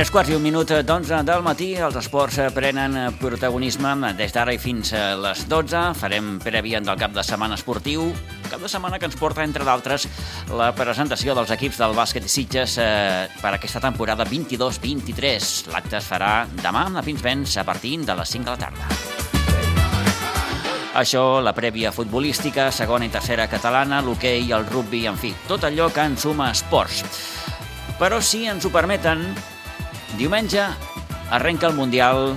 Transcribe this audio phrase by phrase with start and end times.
[0.00, 4.58] Tres quarts i un minut d'onze del matí, els esports prenen protagonisme des d'ara i
[4.58, 5.82] fins a les 12.
[6.00, 8.06] Farem prèvia del cap de setmana esportiu,
[8.46, 10.08] cap de setmana que ens porta, entre d'altres,
[10.56, 15.50] la presentació dels equips del bàsquet Sitges eh, per aquesta temporada 22-23.
[15.74, 18.88] L'acte es farà demà a Pinsbens a partir de les 5 de la tarda.
[21.04, 25.92] Això, la prèvia futbolística, segona i tercera catalana, l'hoquei, el rugby, en fi, tot allò
[25.92, 27.04] que ens suma esports.
[28.00, 29.28] Però si ens ho permeten,
[30.18, 30.62] Diumenge
[31.30, 32.36] arrenca el Mundial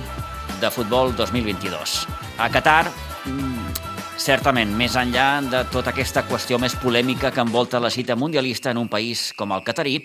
[0.60, 2.06] de Futbol 2022.
[2.38, 2.86] A Qatar,
[3.26, 3.74] mm,
[4.16, 8.78] certament, més enllà de tota aquesta qüestió més polèmica que envolta la cita mundialista en
[8.78, 10.04] un país com el catarí,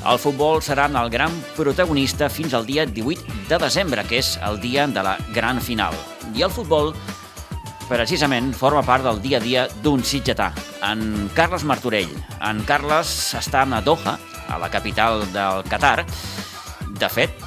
[0.00, 4.60] el futbol serà el gran protagonista fins al dia 18 de desembre, que és el
[4.60, 5.94] dia de la gran final.
[6.34, 6.94] I el futbol,
[7.88, 12.10] precisament, forma part del dia a dia d'un sitgetà, en Carles Martorell.
[12.40, 16.06] En Carles està a Doha, a la capital del Qatar,
[17.00, 17.44] de fet,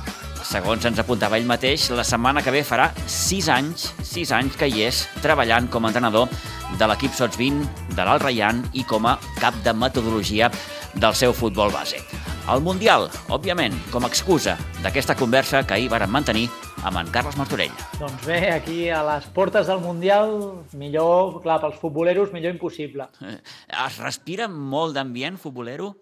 [0.49, 4.65] segons ens apuntava ell mateix, la setmana que ve farà 6 anys, 6 anys que
[4.69, 6.31] hi és treballant com a entrenador
[6.79, 10.49] de l'equip Sots 20 de l'Alt Rayan i com a cap de metodologia
[10.97, 12.01] del seu futbol base.
[12.49, 16.47] El Mundial, òbviament, com a excusa d'aquesta conversa que ahir varen mantenir
[16.83, 17.73] amb en Carles Martorell.
[18.01, 20.33] Doncs bé, aquí a les portes del Mundial,
[20.73, 23.07] millor, clar, pels futboleros, millor impossible.
[23.21, 25.93] Es respira molt d'ambient futbolero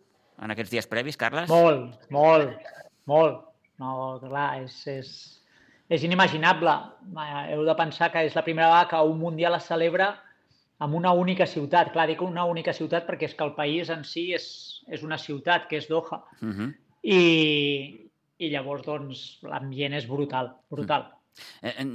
[0.42, 1.52] en aquests dies previs, Carles?
[1.52, 2.80] Molt, molt.
[3.12, 3.46] Molt.
[3.82, 5.14] No, clar, és, és,
[5.92, 6.74] és inimaginable.
[7.54, 10.12] Heu de pensar que és la primera vegada que un Mundial es celebra
[10.82, 11.92] en una única ciutat.
[11.96, 14.46] Clar, dic una única ciutat perquè és que el país en si és,
[14.90, 16.24] és una ciutat, que és Doha.
[16.42, 16.60] Uh mhm.
[16.60, 16.74] -huh.
[17.02, 21.02] I, I llavors, doncs, l'ambient és brutal, brutal.
[21.02, 21.21] Uh -huh.
[21.62, 21.86] Eh,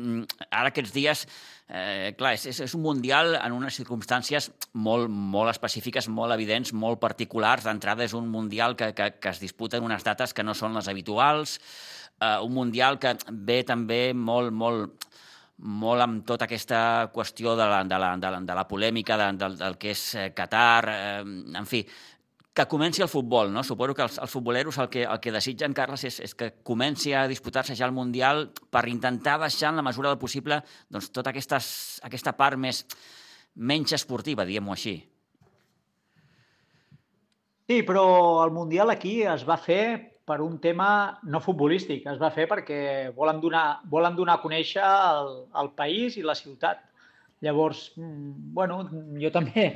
[0.51, 1.25] ara aquests dies,
[1.69, 7.00] eh, clar, és, és un mundial en unes circumstàncies molt, molt específiques, molt evidents, molt
[7.03, 7.66] particulars.
[7.66, 10.77] D'entrada és un mundial que, que, que es disputa en unes dates que no són
[10.77, 11.59] les habituals,
[12.21, 15.06] eh, un mundial que ve també molt, molt,
[15.56, 16.81] molt amb tota aquesta
[17.15, 20.03] qüestió de la, de la, de la, de la polèmica de, del, del que és
[20.15, 21.22] eh, Qatar, eh,
[21.56, 21.83] en fi,
[22.56, 23.61] que comenci el futbol, no?
[23.62, 27.12] Suposo que els, els futboleros el que, el que desitgen, Carles, és, és que comenci
[27.12, 31.34] a disputar-se ja el Mundial per intentar deixar en la mesura del possible doncs, tota
[31.34, 31.66] aquestes,
[32.09, 32.87] aquesta part més
[33.61, 34.97] menys esportiva, diguem-ho així.
[37.69, 38.06] Sí, però
[38.47, 40.89] el Mundial aquí es va fer per un tema
[41.28, 42.78] no futbolístic, es va fer perquè
[43.15, 46.81] volen donar, volen donar a conèixer el, el país i la ciutat.
[47.45, 48.81] Llavors, mm, bueno,
[49.21, 49.75] jo també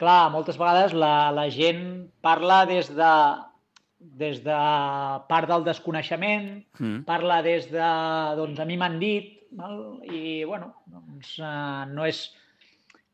[0.00, 1.84] clar, moltes vegades la, la gent
[2.24, 3.12] parla des de,
[4.00, 4.58] des de
[5.28, 7.02] part del desconeixement, mm.
[7.08, 7.90] parla des de,
[8.38, 9.76] doncs a mi m'han dit, val?
[10.08, 12.22] i bueno, doncs uh, no, és,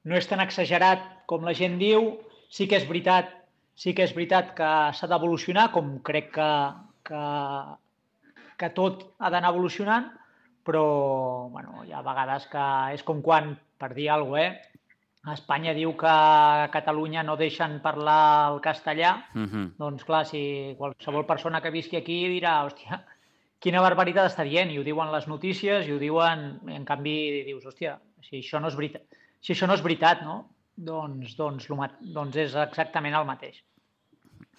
[0.06, 2.12] no és tan exagerat com la gent diu,
[2.52, 3.32] sí que és veritat,
[3.74, 6.52] sí que és veritat que s'ha d'evolucionar, com crec que,
[7.08, 7.24] que,
[8.62, 10.12] que tot ha d'anar evolucionant,
[10.66, 10.86] però
[11.50, 12.64] bueno, hi ha vegades que
[12.94, 14.75] és com quan, per dir alguna cosa, eh,
[15.32, 19.46] Espanya diu que a Catalunya no deixen parlar el castellà, uh.
[19.46, 19.66] -huh.
[19.78, 23.02] doncs clar, si qualsevol persona que visqui aquí dirà, hòstia,
[23.58, 27.64] quina barbaritat està dient, i ho diuen les notícies, i ho diuen, en canvi dius,
[27.66, 29.02] hòstia, si això no és veritat,
[29.40, 30.50] si això no és veritat, no?
[30.76, 31.68] Doncs, doncs,
[32.00, 33.62] doncs és exactament el mateix.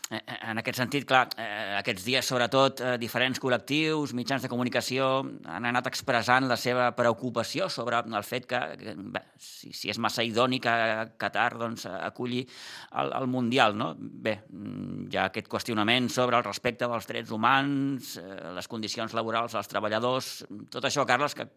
[0.07, 5.07] Eh, en aquest sentit, clar, eh, aquests dies, sobretot, eh, diferents col·lectius, mitjans de comunicació
[5.51, 8.61] han anat expressant la seva preocupació sobre el fet que,
[8.95, 10.75] bé, si, si és massa idoni que
[11.19, 12.45] Qatar doncs, aculli
[13.01, 13.75] el, el Mundial.
[13.75, 13.89] No?
[13.99, 18.15] Bé, mm, hi ha aquest qüestionament sobre el respecte dels drets humans,
[18.55, 20.31] les condicions laborals dels treballadors,
[20.71, 21.49] tot això, Carles, que,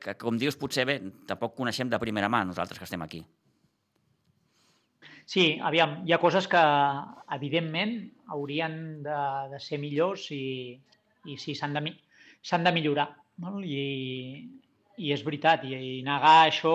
[0.00, 3.20] que com dius, potser bé, tampoc coneixem de primera mà nosaltres que estem aquí.
[5.30, 6.60] Sí, aviam, hi ha coses que,
[7.36, 7.92] evidentment,
[8.34, 8.72] haurien
[9.04, 9.18] de,
[9.52, 10.74] de ser millors i,
[11.30, 11.92] i sí, s'han de,
[12.64, 13.06] de millorar.
[13.44, 13.60] No?
[13.62, 13.84] I,
[14.98, 16.72] I és veritat, i, i negar això,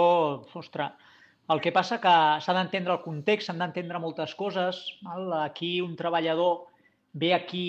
[0.62, 1.12] ostres,
[1.52, 2.14] el que passa que
[2.46, 4.80] s'ha d'entendre el context, s'han d'entendre moltes coses.
[5.04, 5.28] Val?
[5.42, 6.70] Aquí un treballador
[7.12, 7.66] ve aquí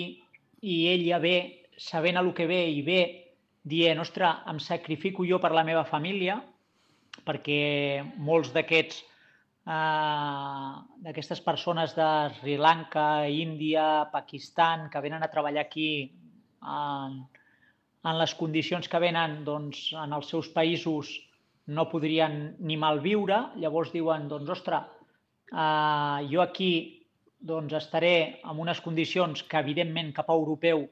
[0.63, 1.35] i ell ja ve
[1.89, 3.01] sabent el que ve i ve
[3.67, 6.39] dient, ostres, em sacrifico jo per la meva família,
[7.27, 7.61] perquè
[8.15, 9.03] molts d'aquests
[9.67, 10.73] eh,
[11.03, 12.07] d'aquestes persones de
[12.39, 15.89] Sri Lanka, Índia, Pakistan, que venen a treballar aquí
[16.63, 17.17] en,
[18.03, 21.11] en les condicions que venen doncs, en els seus països
[21.67, 24.87] no podrien ni malviure, llavors diuen, doncs, ostres,
[25.51, 26.71] eh, jo aquí
[27.39, 30.87] doncs, estaré en unes condicions que, evidentment, cap europeu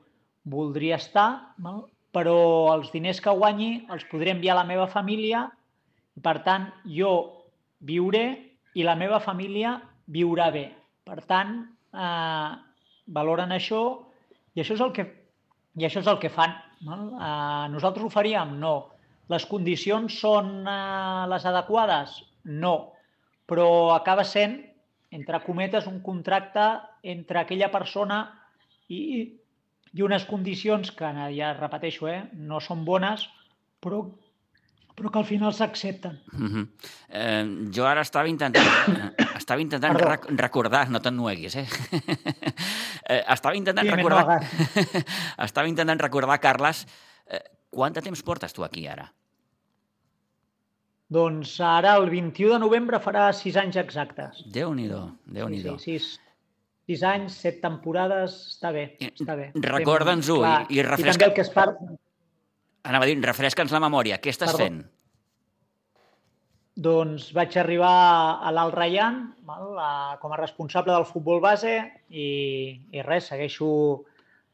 [0.46, 1.88] voldria estar, no?
[2.16, 5.50] però els diners que guanyi els podré enviar a la meva família
[6.16, 7.10] i, per tant, jo
[7.84, 9.78] viuré i la meva família
[10.12, 10.68] viurà bé.
[11.06, 11.58] Per tant,
[11.96, 12.50] eh,
[13.08, 13.84] valoren això
[14.56, 15.04] I això és el que,
[15.76, 16.54] i això és el que fan.
[16.88, 16.96] No?
[17.18, 18.56] Uh, nosaltres ho faríem?
[18.62, 18.76] No.
[19.32, 22.22] Les condicions són uh, les adequades?
[22.64, 22.76] No.
[23.50, 24.62] Però acaba sent,
[25.12, 26.66] entre cometes, un contracte
[27.16, 28.22] entre aquella persona
[28.88, 29.02] i,
[29.92, 33.28] i unes condicions que, ja repeteixo, eh, no són bones,
[33.84, 34.06] però
[34.96, 36.22] però que al final s'accepten.
[36.32, 36.68] Uh -huh.
[37.10, 38.66] eh, jo ara estava intentant,
[39.42, 41.68] estava intentant rec recordar, no t'ennueguis, eh?
[43.10, 43.24] eh?
[43.28, 44.42] Estava intentant sí, recordar...
[45.48, 46.88] estava intentant recordar, Carles,
[47.28, 49.12] eh, quant de temps portes tu aquí ara?
[51.08, 54.46] Doncs ara, el 21 de novembre, farà sis anys exactes.
[54.48, 56.20] Déu-n'hi-do, déu nhi déu sí, sí, sis,
[56.88, 59.52] sis anys, set temporades, està bé, està bé.
[59.54, 61.12] Recorda'ns-ho i, i refresca...
[61.12, 61.98] I també el que es parla
[62.86, 64.20] Anava a dir, refresca'ns la memòria.
[64.22, 64.64] Què estàs Perdó.
[64.64, 64.84] fent?
[66.76, 67.94] Doncs vaig arribar
[68.44, 71.78] a l'Alt Rayan com a responsable del futbol base
[72.10, 72.28] i,
[72.92, 73.70] i res, segueixo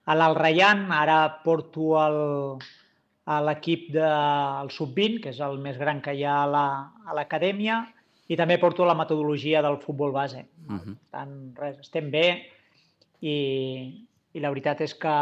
[0.05, 0.85] a l'Alt Rayan.
[0.93, 2.19] Ara porto el,
[3.25, 8.07] a l'equip del Sub-20, que és el més gran que hi ha a l'acadèmia, la,
[8.31, 10.45] i també porto la metodologia del futbol base.
[10.69, 10.95] Uh -huh.
[10.95, 12.27] Per tant, res, estem bé
[13.21, 13.35] i,
[14.33, 15.13] i la veritat és que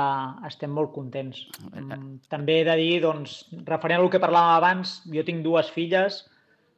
[0.47, 1.41] estem molt contents.
[1.71, 6.21] Mm, també he de dir, doncs, referent al que parlàvem abans, jo tinc dues filles,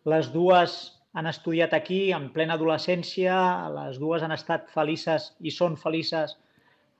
[0.07, 0.79] les dues
[1.13, 3.35] han estudiat aquí en plena adolescència,
[3.75, 6.37] les dues han estat felices i són felices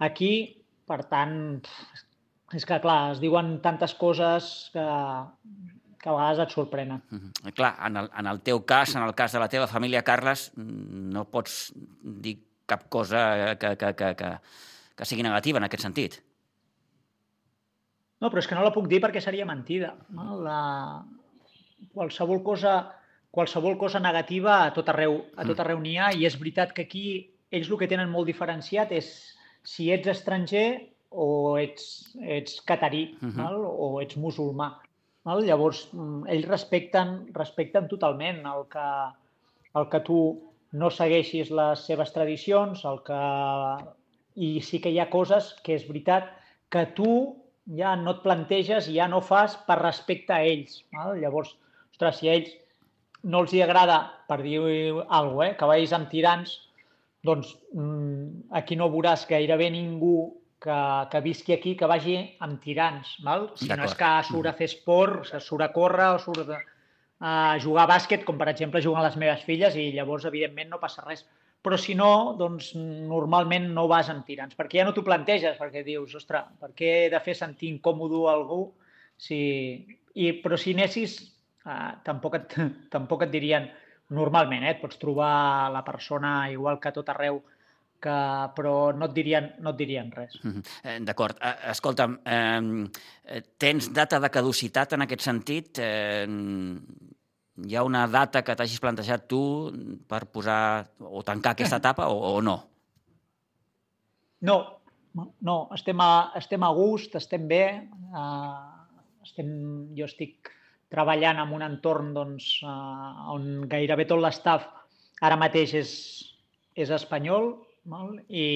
[0.03, 0.33] aquí,
[0.87, 1.63] per tant,
[2.51, 4.85] és que, clar, es diuen tantes coses que,
[6.01, 7.01] que a vegades et sorprenen.
[7.09, 7.53] Mm -hmm.
[7.55, 10.51] Clar, en el, en el teu cas, en el cas de la teva família, Carles,
[10.57, 11.73] no pots
[12.03, 14.31] dir cap cosa que, que, que, que,
[15.01, 16.19] que sigui negativa en aquest sentit.
[18.21, 19.95] No, però és que no la puc dir perquè seria mentida.
[20.13, 20.38] No?
[20.45, 20.57] La...
[21.92, 22.75] Qualsevol cosa
[23.31, 25.62] qualsevol cosa negativa a tot arreu, a tot mm.
[25.63, 27.06] arreu n'hi ha i és veritat que aquí
[27.50, 29.07] ells el que tenen molt diferenciat és
[29.63, 30.68] si ets estranger
[31.12, 33.36] o ets, ets catarí uh -huh.
[33.39, 33.57] val?
[33.65, 34.69] o ets musulmà.
[35.24, 35.45] Val?
[35.48, 38.89] Llavors, mm, ells respecten, respecten totalment el que,
[39.80, 40.19] el que tu
[40.71, 43.21] no segueixis les seves tradicions, el que
[44.35, 46.29] i sí que hi ha coses que és veritat
[46.71, 47.11] que tu
[47.77, 50.81] ja no et planteges i ja no fas per respecte a ells.
[50.95, 51.19] Val?
[51.21, 51.53] Llavors,
[51.91, 52.53] ostres, si a ells
[53.23, 56.55] no els hi agrada, per dir alguna cosa, eh, que vagis amb tirants,
[57.27, 60.15] doncs mm, aquí no veuràs gairebé ningú
[60.61, 60.77] que,
[61.11, 63.17] que visqui aquí que vagi amb tirants.
[63.25, 63.51] Val?
[63.59, 66.49] Si no és que surt a fer esport, surt a córrer o surt
[67.21, 70.81] a jugar a bàsquet, com per exemple juguen les meves filles, i llavors, evidentment, no
[70.81, 71.27] passa res
[71.61, 75.83] però si no, doncs normalment no vas amb tirants, perquè ja no t'ho planteges, perquè
[75.85, 78.63] dius, ostres, per què he de fer sentir incòmodo algú?
[79.17, 79.39] Si...
[80.11, 81.13] I, però si anessis,
[81.63, 82.57] eh, tampoc, et,
[82.93, 83.69] tampoc et dirien,
[84.17, 87.39] normalment, eh, et pots trobar la persona igual que tot arreu,
[88.01, 88.17] que,
[88.57, 90.39] però no et dirien, no et dirien res.
[90.43, 91.05] Mm -hmm.
[91.05, 91.37] D'acord.
[91.39, 95.77] Eh, escolta'm, eh, tens data de caducitat en aquest sentit?
[95.77, 96.27] Eh,
[97.57, 99.42] hi ha una data que t'hagis plantejat tu
[100.07, 102.57] per posar o tancar aquesta etapa o, o no?
[104.42, 104.57] No,
[105.42, 107.63] no, estem a, estem a gust, estem bé,
[108.15, 109.51] uh, estem,
[109.98, 110.50] jo estic
[110.91, 114.65] treballant en un entorn doncs, uh, on gairebé tot l'estaf
[115.22, 115.91] ara mateix és,
[116.74, 117.53] és espanyol
[117.91, 118.15] val?
[118.29, 118.48] I,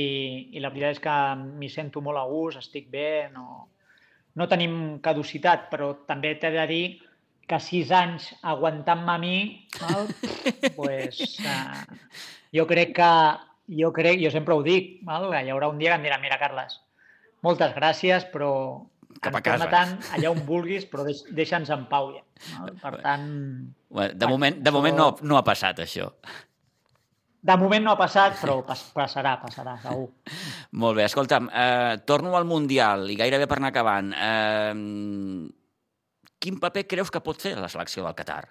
[0.56, 1.16] i la veritat és que
[1.60, 3.68] m'hi sento molt a gust, estic bé, no,
[4.36, 6.86] no tenim caducitat, però també t'he de dir
[7.50, 9.36] que sis anys aguantant-me a mi,
[9.82, 10.10] val?
[10.78, 11.84] pues, uh,
[12.56, 13.12] jo crec que,
[13.82, 15.30] jo crec, jo sempre ho dic, val?
[15.38, 16.80] hi haurà un dia que em dirà, mira, Carles,
[17.46, 18.52] moltes gràcies, però
[19.22, 19.70] cap a casa.
[19.72, 22.24] tant allà on vulguis, però deix, deixa'ns en pau ja.
[22.82, 23.30] Per tant...
[23.90, 26.10] Bueno, de moment, de moment no, no ha passat, això.
[27.46, 30.10] De moment no ha passat, però pas, passarà, passarà, segur.
[30.82, 34.10] Molt bé, escolta'm, eh, torno al Mundial i gairebé per anar acabant.
[34.18, 34.74] Eh,
[36.46, 38.44] quin paper creus que pot fer la selecció del Qatar?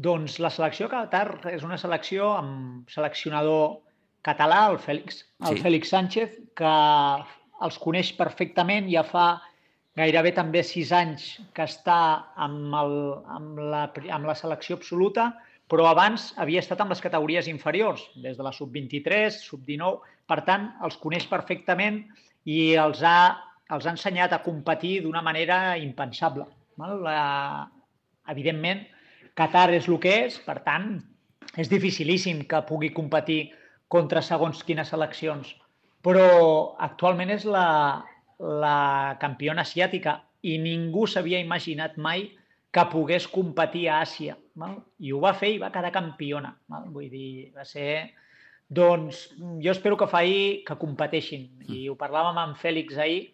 [0.00, 3.82] Doncs la selecció Qatar és una selecció amb seleccionador
[4.24, 5.64] català, el Fèlix, el sí.
[5.64, 6.72] Fèlix Sánchez, que
[7.60, 9.26] els coneix perfectament, ja fa
[10.00, 11.98] gairebé també sis anys que està
[12.40, 12.96] amb, el,
[13.36, 13.84] amb, la,
[14.16, 15.28] amb la selecció absoluta,
[15.70, 20.00] però abans havia estat amb les categories inferiors, des de la sub-23, sub-19,
[20.30, 22.02] per tant, els coneix perfectament
[22.48, 26.46] i els ha els ha ensenyat a competir d'una manera impensable.
[26.80, 27.68] La,
[28.32, 28.82] evidentment,
[29.36, 30.92] Qatar és el que és, per tant,
[31.58, 33.40] és dificilíssim que pugui competir
[33.90, 35.54] contra segons quines seleccions.
[36.04, 36.26] Però
[36.80, 38.02] actualment és la,
[38.40, 42.30] la campiona asiàtica i ningú s'havia imaginat mai
[42.72, 44.36] que pogués competir a Àsia.
[44.60, 44.78] Val?
[45.02, 46.54] I ho va fer i va quedar campiona.
[46.70, 46.88] Val?
[46.94, 47.90] Vull dir, va ser
[48.70, 49.24] Doncs
[49.58, 51.48] jo espero que faci que competeixin.
[51.66, 53.24] I ho parlàvem amb Fèlix ahir,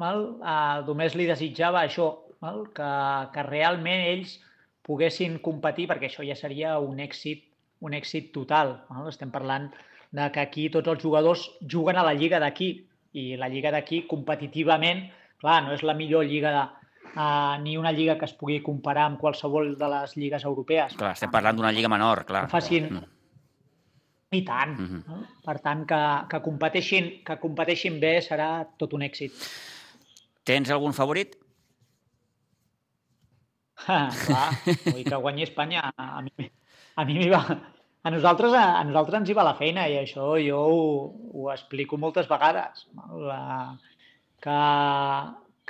[0.00, 0.24] val?
[0.40, 2.10] Uh, només li desitjava això,
[2.44, 2.64] val?
[2.76, 2.90] Que,
[3.34, 4.38] que realment ells
[4.84, 7.46] poguessin competir, perquè això ja seria un èxit,
[7.84, 8.78] un èxit total.
[8.90, 9.08] Val?
[9.12, 9.70] Estem parlant
[10.14, 12.70] de que aquí tots els jugadors juguen a la lliga d'aquí
[13.14, 15.06] i la lliga d'aquí competitivament,
[15.42, 16.62] clar, no és la millor lliga de,
[17.14, 20.96] uh, ni una lliga que es pugui comparar amb qualsevol de les lligues europees.
[20.98, 22.46] Clar, estem parlant d'una lliga menor, clar.
[22.46, 22.90] Que facin...
[22.92, 23.10] Mm.
[24.34, 24.72] I tant.
[24.74, 25.02] Mm -hmm.
[25.06, 25.26] no?
[25.44, 29.32] Per tant, que, que, competeixin, que competeixin bé serà tot un èxit.
[30.44, 31.36] Tens algun favorit?
[33.88, 34.50] Ah, clar,
[34.86, 35.88] vull que guanyi Espanya.
[35.96, 36.50] A mi,
[36.96, 37.42] a mi va,
[38.04, 40.82] a nosaltres, a, a nosaltres ens hi va la feina i això jo ho,
[41.32, 42.84] ho explico moltes vegades.
[43.24, 43.40] La,
[44.44, 44.58] que,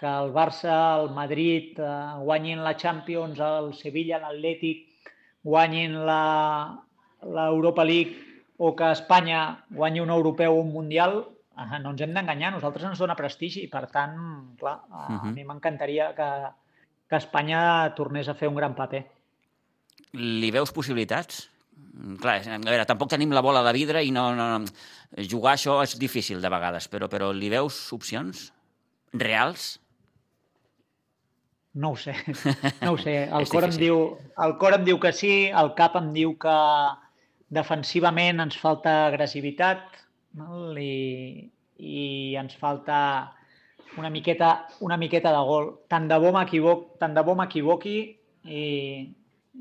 [0.00, 1.92] que el Barça, el Madrid eh,
[2.26, 4.90] guanyin la Champions, el Sevilla, l'Atlètic
[5.44, 8.16] guanyin l'Europa League
[8.56, 13.00] o que Espanya guanyi un europeu o un mundial, no ens hem d'enganyar, nosaltres ens
[13.00, 14.16] dona prestigi i per tant,
[14.58, 15.28] clar, a, uh -huh.
[15.28, 16.30] a mi m'encantaria que,
[17.08, 19.04] que Espanya tornés a fer un gran paper.
[20.12, 21.50] Li veus possibilitats?
[22.20, 24.64] Clar, a veure, tampoc tenim la bola de vidre i no, no,
[25.30, 28.52] jugar això és difícil de vegades, però, però li veus opcions
[29.12, 29.80] reals?
[31.74, 32.14] No ho sé,
[32.82, 33.28] no ho sé.
[33.30, 36.58] El cor, em diu, el cor em diu que sí, el cap em diu que
[37.54, 40.03] defensivament ens falta agressivitat
[40.38, 40.72] no?
[40.78, 42.98] I, i ens falta
[43.96, 45.72] una miqueta, una miqueta de gol.
[45.88, 47.96] Tant de bo m'equivoqui
[48.44, 48.64] i,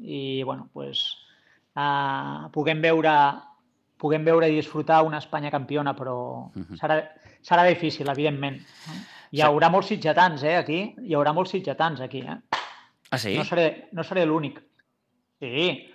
[0.01, 1.05] i bueno, pues,
[1.77, 3.15] uh, puguem veure
[4.03, 6.75] puguem veure i disfrutar una Espanya campiona, però -huh.
[6.75, 6.99] serà,
[7.41, 8.59] serà difícil, evidentment.
[9.31, 10.95] Hi haurà molts sitgetans, eh, aquí.
[11.07, 12.37] Hi haurà molts sitgetans, aquí, eh?
[13.09, 13.37] Ah, sí?
[13.37, 14.61] No seré, no seré l'únic.
[15.39, 15.92] Sí.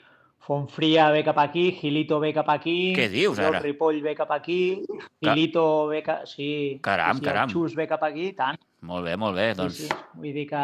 [0.49, 2.95] Fontfria ve cap aquí, Gilito ve cap aquí...
[2.97, 3.59] Què dius, ara?
[3.61, 4.81] Ripoll ve cap aquí,
[5.21, 6.23] Gilito ve cap...
[6.31, 6.78] Sí.
[6.81, 7.52] Caram, sí, caram.
[7.52, 8.57] Xus ve cap aquí, tant.
[8.88, 9.50] Molt bé, molt bé.
[9.59, 9.83] Doncs...
[9.83, 9.99] Sí, sí.
[10.17, 10.62] Vull dir que...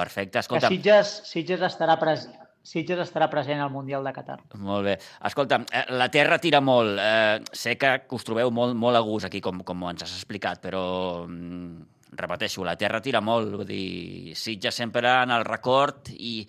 [0.00, 0.70] Perfecte, escolta...
[0.70, 2.38] Que Sitges, Sitges estarà present.
[2.66, 4.38] Sitges estarà present al Mundial de Qatar.
[4.56, 4.96] Molt bé.
[5.28, 6.96] Escolta, eh, la Terra tira molt.
[6.96, 10.64] Eh, sé que us trobeu molt, molt a gust aquí, com, com ens has explicat,
[10.64, 10.82] però
[11.28, 16.40] mm, repeteixo, la terra tira molt, vull dir, Sitges sempre en el record i,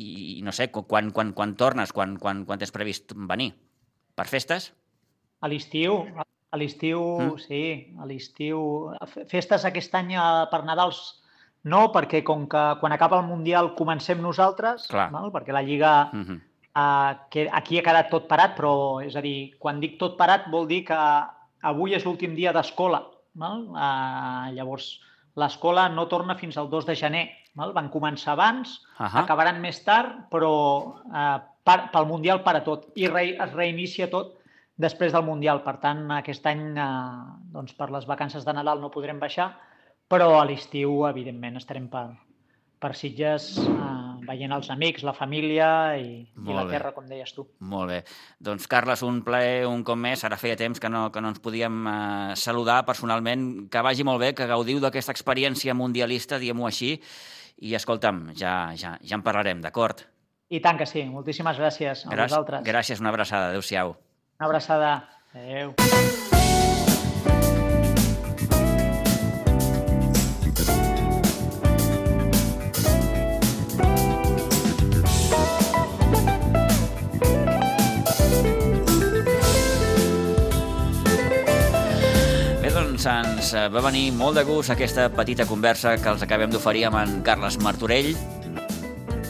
[0.00, 3.52] i no sé, quan, quan, quan tornes, quan, quan, quan tens previst venir?
[4.16, 4.72] Per festes?
[5.40, 6.02] A l'estiu,
[6.50, 7.40] a l'estiu, mm?
[7.46, 7.62] sí,
[8.00, 8.60] a l'estiu.
[9.30, 11.00] Festes aquest any eh, per Nadals
[11.68, 15.10] no, perquè com que quan acaba el Mundial comencem nosaltres, Clar.
[15.12, 15.28] val?
[15.34, 16.38] perquè la Lliga mm -hmm.
[16.74, 20.48] uh, que aquí ha quedat tot parat, però és a dir, quan dic tot parat
[20.50, 20.96] vol dir que
[21.62, 23.04] avui és l'últim dia d'escola?
[23.36, 25.00] Uh, llavors,
[25.36, 27.28] l'escola no torna fins al 2 de gener.
[27.58, 27.72] Val?
[27.76, 29.22] Van començar abans, uh -huh.
[29.24, 30.52] acabaran més tard, però
[31.06, 34.38] uh, per, pel Mundial para tot i re, es reinicia tot
[34.76, 35.62] després del Mundial.
[35.62, 39.56] Per tant, aquest any, uh, doncs, per les vacances de Nadal no podrem baixar,
[40.08, 42.08] però a l'estiu, evidentment, estarem per,
[42.80, 45.68] per Sitges eh, veient els amics, la família
[46.00, 47.44] i, i la terra, com deies tu.
[47.60, 47.98] Molt bé.
[48.40, 50.24] Doncs, Carles, un plaer un cop més.
[50.24, 53.68] Ara feia temps que no, que no ens podíem eh, saludar personalment.
[53.70, 56.96] Que vagi molt bé, que gaudiu d'aquesta experiència mundialista, diguem-ho així.
[57.60, 60.06] I, escolta'm, ja, ja, ja en parlarem, d'acord?
[60.50, 61.04] I tant que sí.
[61.06, 62.64] Moltíssimes gràcies a Gràcies, vosaltres.
[62.66, 63.52] Gràcies, una abraçada.
[63.52, 63.94] Adéu-siau.
[64.40, 64.92] Una abraçada.
[65.34, 66.29] Adéu.
[83.54, 87.20] Eh, va venir molt de gust aquesta petita conversa que els acabem d'oferir amb en
[87.26, 88.12] Carles Martorell.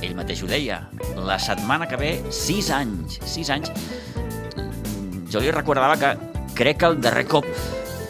[0.01, 0.81] Ell mateix ho deia,
[1.17, 3.71] la setmana que ve, sis anys, sis anys.
[5.31, 6.15] Jo li recordava que
[6.59, 7.47] crec que el darrer cop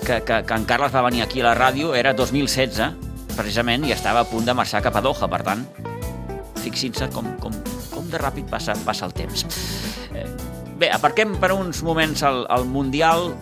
[0.07, 2.81] que, que, que en Carles va venir aquí a la ràdio era 2016,
[3.37, 5.67] precisament, i estava a punt de marxar cap a Doha, per tant,
[6.65, 7.55] fixin-se com, com,
[7.91, 9.47] com de ràpid passa, passa el temps.
[10.15, 10.27] Eh,
[10.81, 13.33] bé, aparquem per uns moments al, al Mundial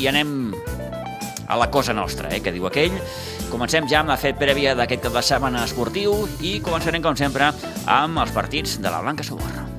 [0.00, 0.51] i anem
[1.52, 2.96] a la cosa nostra, eh, que diu aquell.
[3.52, 7.52] Comencem ja amb la fet prèvia d'aquest cap de setmana esportiu i començarem, com sempre,
[7.84, 9.71] amb els partits de la Blanca Soborra.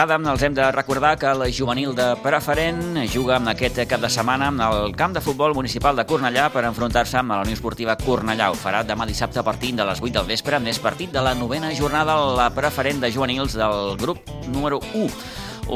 [0.00, 4.08] D'entrada els hem de recordar que la juvenil de Preferent juga amb aquest cap de
[4.08, 8.48] setmana el camp de futbol municipal de Cornellà per enfrontar-se amb la Unió Esportiva Cornellà.
[8.48, 11.34] Ho farà demà dissabte a partir de les 8 del vespre, més partit de la
[11.34, 15.10] novena jornada la Preferent de juvenils del grup número 1.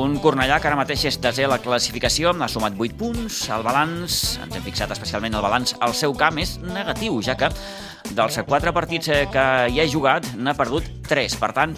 [0.00, 3.42] Un Cornellà que ara mateix és desè a la classificació, ha sumat 8 punts.
[3.52, 7.52] El balanç, ens hem fixat especialment el balanç al seu camp, és negatiu, ja que
[8.14, 11.36] dels 4 partits que hi ha jugat n'ha perdut 3.
[11.36, 11.76] Per tant,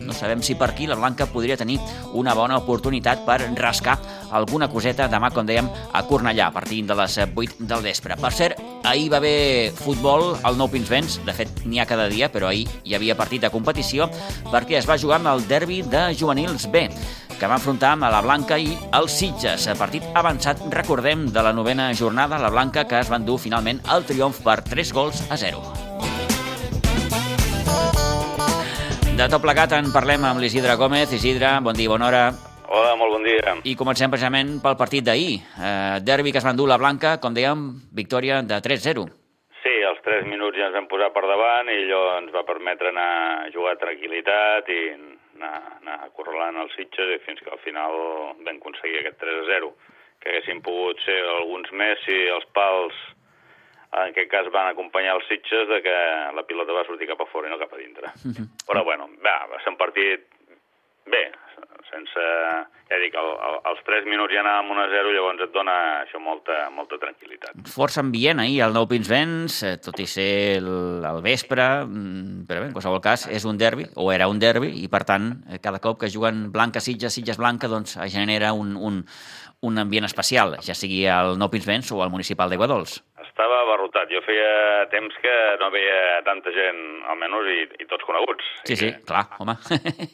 [0.00, 1.78] no sabem si per aquí la Blanca podria tenir
[2.12, 3.98] una bona oportunitat per rascar
[4.34, 8.16] alguna coseta demà, com dèiem, a Cornellà, a partir de les 8 del vespre.
[8.20, 12.30] Per cert, ahir va haver futbol al Nou Pinsbens, de fet n'hi ha cada dia,
[12.32, 14.10] però ahir hi havia partit de competició
[14.50, 16.88] perquè es va jugar amb el derbi de juvenils B
[17.38, 19.66] que va enfrontar amb la Blanca i el Sitges.
[19.78, 24.06] Partit avançat, recordem, de la novena jornada, la Blanca, que es van dur finalment el
[24.06, 25.93] triomf per 3 gols a 0.
[29.14, 31.12] De tot plegat en parlem amb l'Isidre Gómez.
[31.14, 32.22] Isidre, bon dia, bona hora.
[32.66, 33.52] Hola, molt bon dia.
[33.62, 35.36] I comencem precisament pel partit d'ahir.
[35.38, 37.62] Eh, derbi que es van dur la Blanca, com dèiem,
[37.94, 39.04] victòria de 3-0.
[39.62, 42.90] Sí, els 3 minuts ja ens vam posar per davant i allò ens va permetre
[42.90, 43.06] anar
[43.46, 47.94] a jugar tranquil·litat i anar, anar correlant els Sitges i fins que al final
[48.42, 49.70] vam aconseguir aquest 3-0
[50.18, 52.98] que haguessin pogut ser alguns més si els pals
[53.94, 55.96] en aquest cas van acompanyar els Sitges de que
[56.34, 58.10] la pilota va sortir cap a fora i no cap a dintre.
[58.24, 58.46] Uh -huh.
[58.66, 60.26] Però bueno, va, va ser un partit
[61.06, 61.30] bé,
[61.90, 62.22] sense...
[62.84, 65.76] Ja dic, el, el, els 3 minuts ja anàvem 1 a 0, llavors et dona
[66.02, 67.62] això molta, molta tranquil·litat.
[67.72, 70.68] Força ambient ahir, el Nou Pinsbens, eh, tot i ser el,
[71.08, 74.68] el vespre, mm, però bé, en qualsevol cas, és un derbi, o era un derbi,
[74.84, 79.00] i per tant, eh, cada cop que juguen Blanca-Sitges, Sitges-Blanca, doncs genera un, un,
[79.64, 83.00] un ambient especial, ja sigui el Nou Pinsbens o el municipal de Guadols
[83.34, 84.06] estava abarrotat.
[84.14, 88.46] Jo feia temps que no veia tanta gent, almenys, i, i tots coneguts.
[88.62, 89.02] Sí, sí, que...
[89.10, 89.56] clar, home.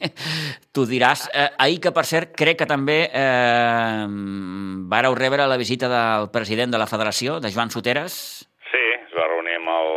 [0.74, 1.26] tu diràs.
[1.36, 4.06] Eh, ahir, que per cert, crec que també eh,
[4.90, 8.16] vareu rebre la visita del president de la federació, de Joan Soteres.
[8.72, 9.92] Sí, es va reunir amb el,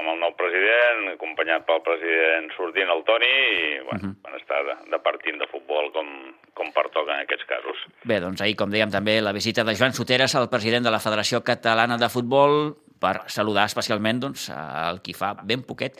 [0.00, 4.22] amb el nou president, acompanyat pel president sortint, el Toni, i bueno, uh -huh.
[4.22, 6.06] van estar de, de partint de futbol com,
[6.54, 7.76] com pertoca en aquests casos.
[8.04, 11.00] Bé, doncs ahir, com dèiem també, la visita de Joan Soteres, el president de la
[11.00, 15.98] Federació Catalana de Futbol, per saludar especialment doncs, el qui fa ben poquet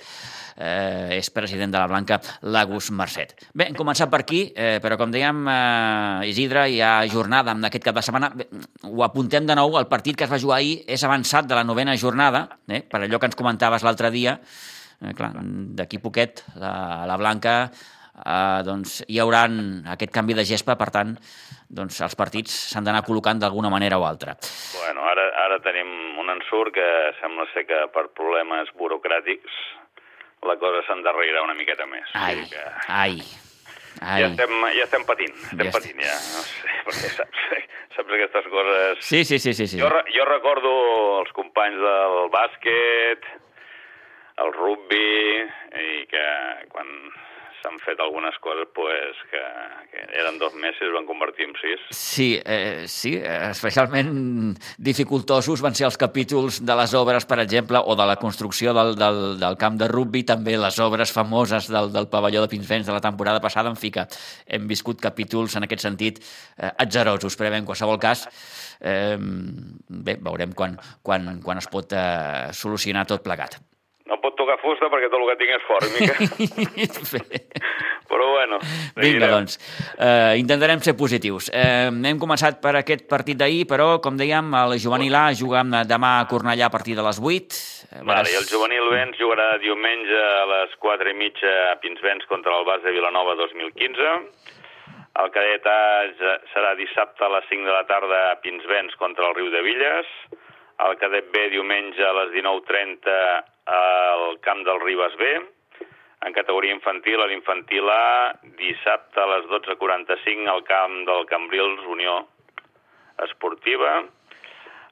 [0.56, 3.34] eh, és president de la Blanca, l'Agus Mercet.
[3.54, 7.64] Bé, hem començat per aquí, eh, però com dèiem, eh, Isidre, hi ha jornada en
[7.68, 8.32] aquest cap de setmana.
[8.36, 8.48] Bé,
[8.88, 11.64] ho apuntem de nou, el partit que es va jugar ahir és avançat de la
[11.64, 14.38] novena jornada, eh, per allò que ens comentaves l'altre dia,
[15.00, 15.32] eh, clar,
[15.78, 19.46] d'aquí poquet la, la Blanca eh, doncs hi haurà
[19.96, 21.16] aquest canvi de gespa, per tant,
[21.72, 24.36] doncs els partits s'han d'anar col·locant d'alguna manera o altra.
[24.76, 26.11] Bueno, ara, ara tenim
[26.52, 29.52] un ensurt que sembla ser que per problemes burocràtics
[30.44, 32.08] la cosa s'endarrerà una miqueta més.
[32.14, 32.62] Ai, que...
[32.88, 33.22] ai,
[34.00, 34.22] ai.
[34.22, 37.42] Ja estem, ja estem patint, estem ja patint ja, no sé, perquè saps,
[37.96, 39.04] saps aquestes coses...
[39.06, 39.66] Sí, sí, sí, sí.
[39.66, 39.78] sí.
[39.78, 40.72] Jo, jo recordo
[41.20, 43.28] els companys del bàsquet,
[44.42, 45.46] el rugby,
[45.78, 46.26] i que
[46.72, 46.90] quan
[47.62, 49.40] s'han fet algunes coses pues, que,
[49.92, 51.84] que eren dos mesos i van convertir en sis.
[51.94, 57.96] Sí, eh, sí, especialment dificultosos van ser els capítols de les obres, per exemple, o
[57.98, 62.10] de la construcció del, del, del camp de rugby, també les obres famoses del, del
[62.12, 64.06] pavelló de Pinsbens de la temporada passada, en fi que
[64.46, 68.26] hem viscut capítols en aquest sentit eh, atzerosos, però bé, en qualsevol cas,
[68.80, 73.60] eh, bé, veurem quan, quan, quan es pot eh, solucionar tot plegat.
[74.52, 76.14] Tocar fusta perquè tot el que tinc és fòrmica.
[78.12, 78.58] Però bueno.
[79.00, 79.56] Vinga, doncs.
[79.96, 81.48] Uh, intentarem ser positius.
[81.48, 86.10] Uh, hem començat per aquest partit d'ahir, però, com dèiem, el juvenil A juga demà
[86.18, 87.60] a Cornellà a partir de les 8.
[88.04, 92.28] Vale, i el juvenil B ens jugarà diumenge a les 4 i mitja a Pinsbens
[92.28, 94.12] contra el Bas de Vilanova 2015.
[95.22, 95.80] El cadet A
[96.52, 100.12] serà dissabte a les 5 de la tarda a Pinsbens contra el Riu de Villes.
[100.84, 105.32] El cadet B diumenge a les 19.30 al camp del Ribes B.
[106.22, 112.20] En categoria infantil, a l'infantil A, dissabte a les 12.45 al camp del Cambrils Unió
[113.26, 113.96] Esportiva.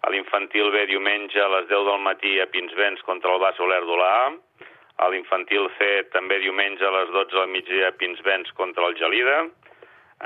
[0.01, 3.83] A l'infantil B, diumenge a les 10 del matí a Pinsbens contra el Bas Oler
[3.87, 4.15] d'Olà.
[5.01, 9.45] A l'infantil C, també diumenge a les 12 del migdia a Pinsbens contra el Gelida.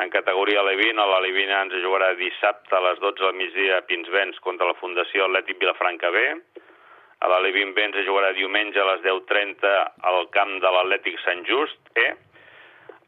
[0.02, 3.85] En categoria Levin, a la Levina ens jugarà dissabte a les 12 del migdia a
[3.87, 6.24] Pinsbens contra la Fundació Atlètic Vilafranca B.
[7.24, 9.70] A la Levin B ens jugarà diumenge a les 10.30
[10.10, 12.10] al camp de l'Atlètic Sant Just E.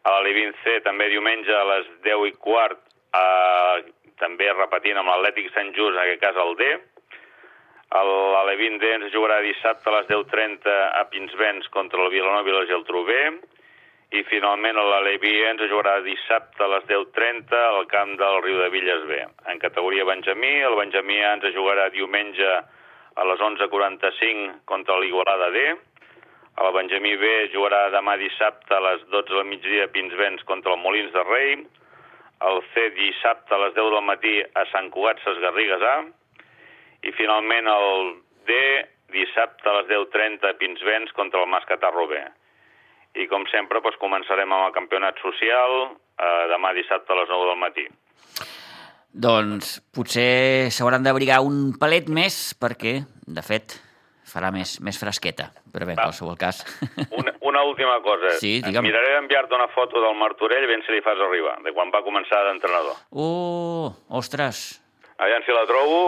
[0.09, 2.81] A la Levin C també diumenge a les 10 i quart,
[3.21, 3.83] eh,
[4.23, 6.71] també repetint amb l'Atlètic Sant Just, en aquest cas el D.
[7.97, 12.57] La Levin D ens jugarà dissabte a les 10.30 a Pinsbens contra el Vilanova i
[12.57, 13.19] la Geltrú B
[14.17, 19.05] i finalment l'Alevi ens jugarà dissabte a les 10.30 al camp del Riu de Villes
[19.11, 19.21] B.
[19.53, 22.61] En categoria Benjamí, el Benjamí ens jugarà diumenge a
[23.25, 25.63] les 11.45 contra l'Igualada D.
[26.61, 30.83] El Benjamí B jugarà demà dissabte a les 12 del migdia a Pinsbens contra el
[30.85, 31.67] Molins de Rei.
[32.47, 35.95] el C dissabte a les 10 del matí a Sant Cugat Ses Garrigues A,
[37.03, 38.17] i finalment el
[38.49, 38.59] D
[39.15, 42.21] dissabte a les 10.30 a Pinsbens contra el Mascatarro B.
[43.17, 47.51] I com sempre doncs, començarem amb el campionat social eh, demà dissabte a les 9
[47.53, 47.87] del matí.
[49.17, 53.79] Doncs potser s'hauran d'abrigar un palet més perquè, de fet,
[54.29, 55.49] farà més, més fresqueta.
[55.73, 56.61] Però bé, en qualsevol cas...
[57.19, 58.35] Una, una última cosa.
[58.41, 58.85] Sí, digue'm.
[58.85, 62.43] Miraré d'enviar-te una foto del Martorell ben si li fas arribar, de quan va començar
[62.49, 62.99] d'entrenador.
[63.13, 64.67] Oh, ostres!
[65.17, 66.01] Aviam si la trobo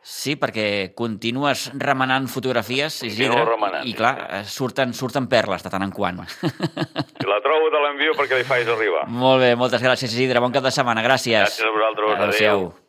[0.00, 5.82] Sí, perquè continues remenant fotografies, Isidre, remenant, i clar, eh, surten, surten perles de tant
[5.84, 6.22] en quant.
[6.30, 9.06] Si la trobo te l'envio perquè li facis arribar.
[9.10, 10.40] Molt bé, moltes gràcies, Isidre.
[10.40, 11.42] Bon cap de setmana, gràcies.
[11.42, 12.60] Gràcies a vosaltres, Adéu-siau.
[12.68, 12.87] adéu.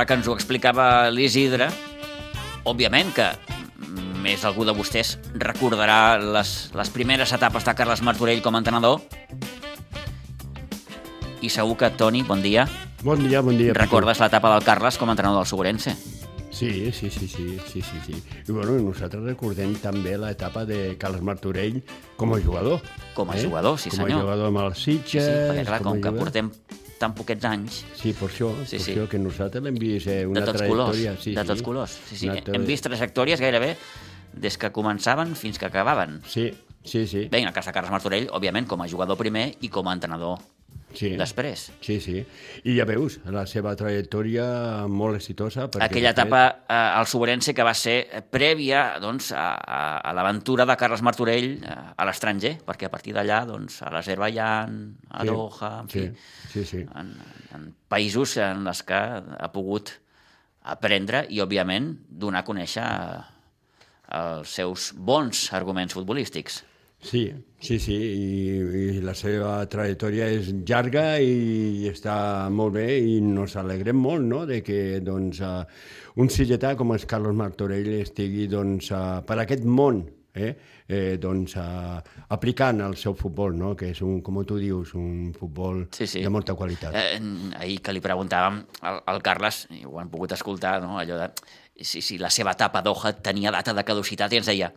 [0.00, 1.66] Ara que ens ho explicava l'Isidre,
[2.64, 3.26] òbviament que
[4.24, 9.02] més algú de vostès recordarà les, les primeres etapes de Carles Martorell com a entrenador.
[11.44, 12.64] I segur que, Toni, bon dia,
[13.04, 13.72] Bon dia, bon dia.
[13.76, 15.94] Recordes l'etapa del Carles com a entrenador del Segurense.
[16.50, 18.16] Sí, sí, sí, sí, sí, sí, sí.
[18.48, 21.80] I bueno, nosaltres recordem també l'etapa de Carles Martorell
[22.20, 22.84] com a jugador.
[23.16, 24.20] Com a jugador, sí, com senyor.
[24.20, 25.24] Com a jugador amb els Sitges.
[25.24, 26.24] sí, perquè clar, com a que jugador.
[26.24, 26.52] portem
[27.00, 28.92] tan poquets anys, Sí, per això, Sí, per sí.
[28.92, 31.16] això que nosaltres l'hem vist eh, una de tots colors, trajectòria.
[31.22, 31.46] Sí, de sí.
[31.48, 31.98] tots colors.
[32.10, 32.28] Sí, sí.
[32.28, 33.74] Una Hem vist trajectòries gairebé
[34.34, 36.20] des que començaven fins que acabaven.
[36.28, 36.50] Sí,
[36.84, 37.24] sí, sí.
[37.32, 39.94] Bé, en el cas de Carles Martorell, òbviament, com a jugador primer i com a
[39.96, 40.38] entrenador
[40.96, 41.12] sí.
[41.18, 41.66] després.
[41.84, 42.20] Sí, sí.
[42.64, 44.44] I ja veus, la seva trajectòria
[44.90, 45.68] molt exitosa.
[45.68, 50.66] Aquella fet, etapa eh, al Soberense que va ser prèvia doncs, a, a, a l'aventura
[50.68, 54.78] de Carles Martorell eh, a l'estranger, perquè a partir d'allà, doncs, a l'Azerbaijan,
[55.10, 56.84] a Sí, Doha, en fi, Sí, sí, sí.
[56.98, 57.12] en,
[57.56, 59.94] en països en els que ha pogut
[60.70, 63.20] aprendre i, òbviament, donar a conèixer eh,
[64.20, 66.64] els seus bons arguments futbolístics.
[67.00, 68.56] Sí, sí, sí, i,
[68.96, 74.44] i la seva trajectòria és llarga i està molt bé i nos alegrem molt no?
[74.48, 75.64] de que doncs, uh,
[76.20, 80.52] un silletà com és Carlos Martorell estigui doncs, uh, per aquest món eh?
[80.90, 82.00] Eh, doncs, uh,
[82.34, 83.72] aplicant el seu futbol, no?
[83.78, 86.22] que és, un, com tu dius, un futbol Sí, sí.
[86.22, 86.94] de molta qualitat.
[86.94, 87.18] Eh,
[87.60, 90.98] ahir que li preguntàvem al, al Carles, i ho han pogut escoltar, no?
[91.00, 91.30] allò de
[91.80, 94.72] si, si la seva etapa a Doha tenia data de caducitat i ens deia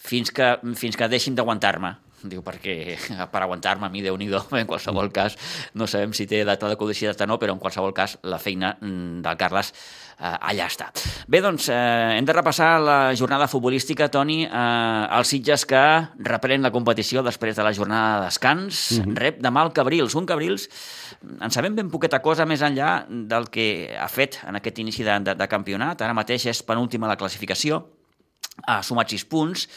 [0.00, 1.96] fins que, fins que deixin d'aguantar-me.
[2.20, 2.98] Diu, perquè
[3.32, 4.28] per aguantar-me a mi, déu nhi
[4.60, 5.36] en qualsevol cas,
[5.74, 8.74] no sabem si té data de caducitat o no, però en qualsevol cas la feina
[8.80, 10.90] mm, del Carles eh, allà està.
[11.28, 15.84] Bé, doncs, eh, hem de repassar la jornada futbolística, Toni, eh, els Sitges que
[16.28, 19.16] reprèn la competició després de la jornada de descans, mm -hmm.
[19.16, 20.68] rep demà el Cabrils, un Cabrils
[21.40, 25.18] en sabem ben poqueta cosa més enllà del que ha fet en aquest inici de,
[25.20, 27.99] de, de campionat, ara mateix és penúltima la classificació,
[28.66, 29.68] ha sumat 6 punts,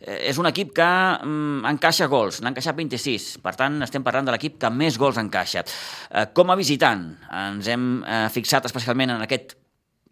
[0.00, 4.28] Eh, és un equip que mm, encaixa gols, n'ha encaixat 26, per tant estem parlant
[4.28, 5.64] de l'equip que més gols encaixa.
[6.10, 7.06] Eh, com a visitant
[7.44, 9.56] ens hem eh, fixat especialment en aquest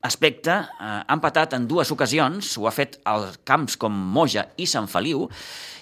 [0.05, 4.67] aspecte, eh, ha empatat en dues ocasions, ho ha fet als camps com Moja i
[4.69, 5.29] Sant Feliu,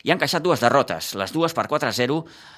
[0.02, 2.16] i ha encaixat dues derrotes, les dues per 4-0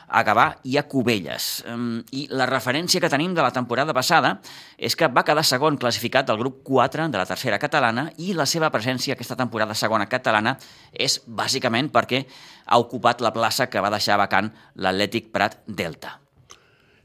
[0.09, 1.65] a Gavà i a Cubelles.
[2.13, 4.39] I la referència que tenim de la temporada passada
[4.79, 8.49] és que va quedar segon classificat del grup 4 de la tercera catalana i la
[8.49, 10.57] seva presència aquesta temporada segona catalana
[10.93, 12.25] és bàsicament perquè
[12.65, 16.24] ha ocupat la plaça que va deixar vacant l'Atlètic Prat Delta.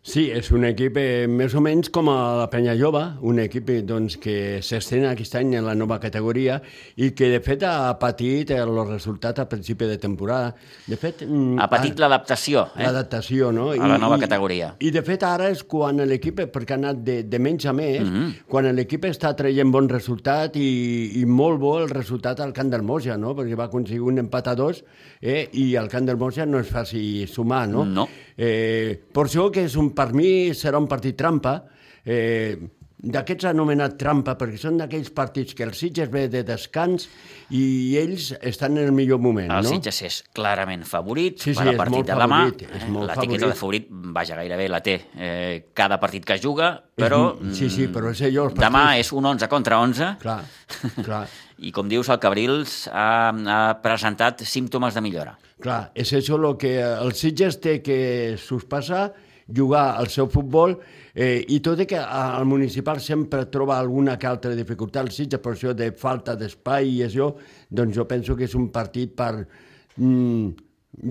[0.10, 3.68] Sí, és un equip eh, més o menys com a la Penya Jove, un equip
[3.70, 6.56] eh, doncs, que s'estrena aquest any en la nova categoria
[6.98, 10.56] i que de fet ha patit eh, els resultats a principi de temporada.
[10.88, 11.22] De fet...
[11.28, 12.88] mm, Ha patit l'adaptació eh?
[12.88, 13.68] l'adaptació, no?
[13.70, 14.72] a la nova categoria.
[14.82, 18.02] I de fet ara és quan l'equip, perquè ha anat de, de menys a més,
[18.02, 18.34] mm -hmm.
[18.50, 22.82] quan l'equip està traient bon resultat i, i molt bo el resultat al Camp del
[22.82, 23.36] Moja, no?
[23.36, 24.84] Perquè va aconseguir un empat a dos
[25.22, 25.50] eh?
[25.54, 27.86] i al Camp del Moja no és fàcil sumar, no?
[27.86, 28.10] No.
[28.36, 31.58] Eh, per això que és un, per mi serà un partit trampa,
[32.08, 32.56] eh,
[33.00, 37.06] d'aquests anomenat trampa, perquè són d'aquells partits que el Sitges ve de descans
[37.56, 39.70] i ells estan en el millor moment, El no?
[39.72, 42.40] Sitges és clarament favorit Sí, sí, per és partit molt de demà.
[42.76, 47.22] és molt L'etiqueta de favorit, vaja, gairebé la té eh, cada partit que juga, però
[47.40, 50.42] És- sí, sí, però és allò, els demà partits- és un 11 contra 11 Clar,
[51.06, 51.22] clar.
[51.60, 55.38] i, com dius, el Cabrils ha, ha presentat símptomes de millora.
[55.64, 59.14] Clar, és això el que el Sitges té que sospesar,
[59.56, 60.78] jugar al seu futbol,
[61.14, 65.42] eh, i tot i que al municipal sempre troba alguna que altra dificultat, el Sitges,
[65.42, 67.32] per això de falta d'espai i això,
[67.70, 69.34] doncs jo penso que és un partit per
[69.98, 70.50] mm,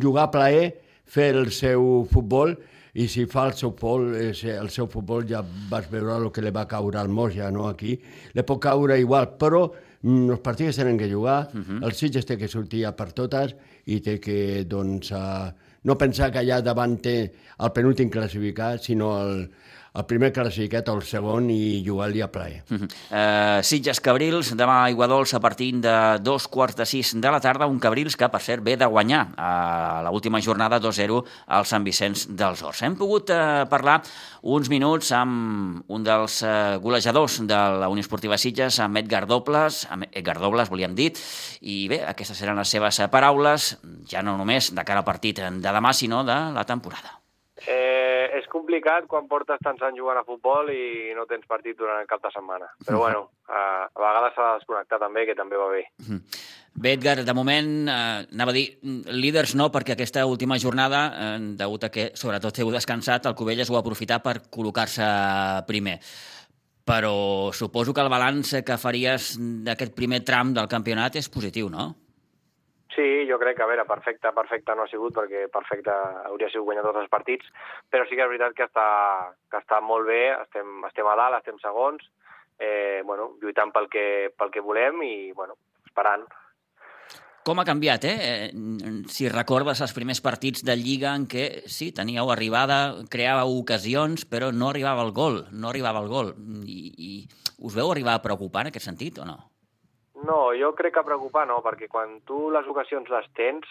[0.02, 0.66] jugar a plaer,
[1.08, 2.54] fer el seu futbol,
[2.98, 6.42] i si fa el seu futbol, eh, el seu futbol ja vas veure el que
[6.42, 7.98] li va caure al Moja, no, aquí,
[8.34, 11.84] li pot caure igual, però mm, els partits tenen que jugar, uh -huh.
[11.84, 13.54] el Sitges té que sortir per totes
[13.86, 15.52] i té que, doncs, uh,
[15.84, 17.16] no pensar que allà davant té
[17.58, 19.48] el penúltim classificat, sinó el,
[19.98, 22.62] el primer classificat o el segon i jugar-li a plaer.
[22.70, 22.88] Uh -huh.
[22.88, 27.40] uh, Sitges Cabrils, demà a Iguadols a partir de dos quarts de sis de la
[27.40, 31.84] tarda, un Cabrils que, per cert, ve de guanyar a l'última jornada 2-0 al Sant
[31.84, 32.82] Vicenç dels Horts.
[32.82, 34.02] Hem pogut uh, parlar
[34.42, 39.86] uns minuts amb un dels uh, golejadors de la Unió Esportiva Sitges, amb Edgar Dobles,
[39.90, 41.12] amb Edgar Dobles, volíem dir,
[41.60, 45.72] i bé, aquestes seran les seves paraules, ja no només de cara al partit de
[45.72, 47.17] demà, sinó de la temporada.
[47.66, 51.98] Eh, és complicat quan portes tants anys jugant a futbol i no tens partit durant
[52.02, 52.68] el cap de setmana.
[52.86, 55.82] Però bueno, a, a vegades s'ha de desconnectar també, que també va bé.
[56.78, 58.66] Bé, Edgar, de moment, eh, anava a dir,
[59.10, 63.70] líders no, perquè aquesta última jornada, eh, degut a que sobretot heu descansat, el Covelles
[63.70, 65.08] ho ha aprofitat per col·locar-se
[65.66, 65.98] primer.
[66.88, 69.34] Però suposo que el balanç que faries
[69.66, 71.90] d'aquest primer tram del campionat és positiu, no?
[72.98, 75.92] Sí, jo crec que, a veure, perfecte, perfecte no ha sigut, perquè perfecte
[76.26, 77.46] hauria sigut guanyar tots els partits,
[77.86, 78.86] però sí que és veritat que està,
[79.52, 82.02] que està molt bé, estem, estem a dalt, estem segons,
[82.58, 85.54] eh, bueno, lluitant pel que, pel que volem i, bueno,
[85.86, 86.26] esperant.
[87.46, 88.50] Com ha canviat, eh?
[89.14, 92.80] Si recordes els primers partits de Lliga en què, sí, teníeu arribada,
[93.14, 96.34] creàveu ocasions, però no arribava el gol, no arribava el gol.
[96.66, 97.12] I, i
[97.62, 99.38] us veu arribar a preocupar en aquest sentit o no?
[100.26, 103.68] No, jo crec que preocupar no, perquè quan tu les ocasions les tens,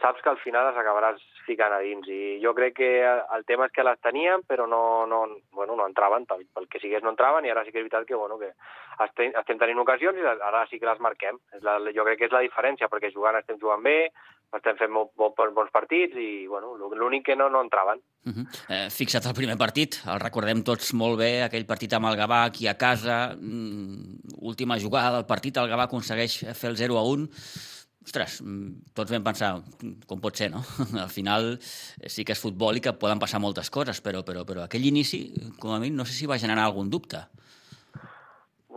[0.00, 2.06] saps que al final les acabaràs ficant a dins.
[2.08, 5.24] I jo crec que el tema és que les teníem, però no, no,
[5.56, 8.18] bueno, no entraven, pel, que sigués no entraven, i ara sí que és veritat que,
[8.18, 8.52] bueno, que
[9.06, 11.40] estem, estem tenint ocasions i ara sí que les marquem.
[11.56, 13.98] És la, jo crec que és la diferència, perquè jugant estem jugant bé,
[14.56, 18.00] estem fent molt, molt, bons partits i bueno, l'únic que no, no entraven.
[18.24, 18.46] Uh -huh.
[18.68, 22.44] eh, fixa't el primer partit, el recordem tots molt bé, aquell partit amb el Gavà
[22.44, 27.02] aquí a casa, mm, última jugada del partit, el Gavà aconsegueix fer el 0 a
[27.02, 27.28] 1,
[28.04, 29.62] ostres, mm, tots vam pensar,
[30.06, 30.64] com pot ser, no?
[31.04, 34.64] Al final sí que és futbol i que poden passar moltes coses, però, però, però
[34.64, 37.26] aquell inici, com a mi, no sé si va generar algun dubte.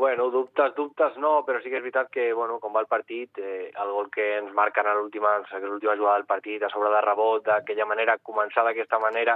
[0.01, 3.37] Bueno, dubtes, dubtes no, però sí que és veritat que, bueno, com va el partit,
[3.37, 7.43] eh, el gol que ens marquen a l'última jugada del partit, a sobre de rebot,
[7.45, 9.35] d'aquella manera, començar d'aquesta manera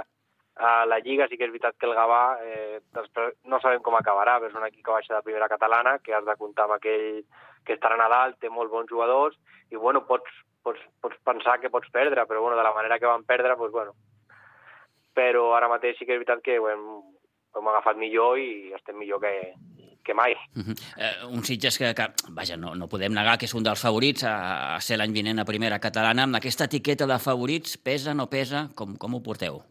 [0.56, 2.80] a la Lliga, sí que és veritat que el Gavà, eh,
[3.46, 6.26] no sabem com acabarà, però és un equip que baixa de primera catalana, que has
[6.26, 7.22] de comptar amb aquell
[7.62, 9.38] que estarà a Nadal, té molt bons jugadors,
[9.70, 10.34] i bueno, pots,
[10.66, 13.70] pots, pots pensar que pots perdre, però bueno, de la manera que van perdre, doncs
[13.70, 13.94] bueno.
[15.14, 16.84] Però ara mateix sí que és veritat que ho hem,
[17.54, 19.54] ho hem agafat millor i estem millor que,
[20.06, 20.36] que mai.
[20.54, 20.76] Uh -huh.
[21.26, 24.24] uh, un Sitges que, que vaja, no, no podem negar que és un dels favorits
[24.24, 26.22] a, a ser l'any vinent a primera catalana.
[26.22, 28.68] Amb aquesta etiqueta de favorits, pesa, no pesa?
[28.74, 29.62] Com, com ho porteu?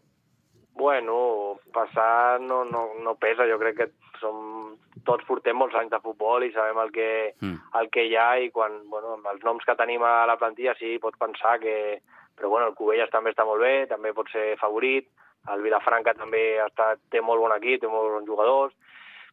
[0.74, 3.48] Bueno, passar no, no, no pesa.
[3.48, 3.88] Jo crec que
[4.20, 7.56] som, tots portem molts anys de futbol i sabem el que, mm.
[7.80, 10.76] el que hi ha i quan, bueno, amb els noms que tenim a la plantilla
[10.78, 12.02] sí, pots pensar que...
[12.36, 15.06] Però bueno, el Cubelles també està molt bé, també pot ser favorit,
[15.54, 18.74] el Vilafranca també està, té molt bon equip, té molt bons jugadors.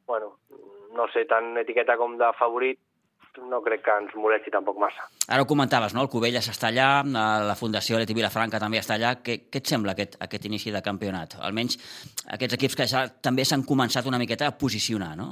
[0.07, 0.37] Bueno,
[0.97, 2.79] no sé, tant etiqueta com de favorit,
[3.41, 5.07] no crec que ens molesti tampoc massa.
[5.27, 6.03] Ara ho comentaves, no?
[6.05, 9.15] El Cubelles està allà, la Fundació Leti Vilafranca també està allà.
[9.25, 11.39] Què, què et sembla aquest, aquest inici de campionat?
[11.41, 11.79] Almenys
[12.35, 15.31] aquests equips que ja també s'han començat una miqueta a posicionar, no?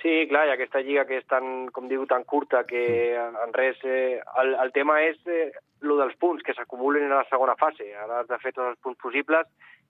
[0.00, 2.84] Sí, clar, i aquesta lliga que és tan, com diu, tan curta que
[3.20, 3.76] en res...
[3.84, 5.50] Eh, el, el tema és eh,
[5.84, 7.90] lo dels punts que s'acumulen en la segona fase.
[7.92, 9.48] Ara has de fer tots els punts possibles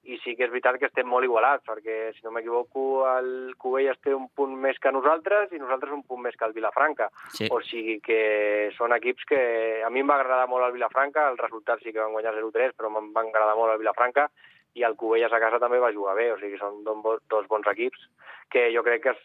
[0.09, 3.99] i sí que és veritat que estem molt igualats, perquè, si no m'equivoco, el Cubelles
[4.01, 7.11] té un punt més que nosaltres i nosaltres un punt més que el Vilafranca.
[7.37, 7.51] Sí.
[7.53, 9.43] O sigui que són equips que...
[9.85, 12.73] A mi em va agradar molt el Vilafranca, el resultat sí que van guanyar 0-3,
[12.79, 14.31] però em va agradar molt el Vilafranca,
[14.79, 18.09] i el Cubelles a casa també va jugar bé, o sigui, són dos bons equips
[18.51, 19.17] que jo crec que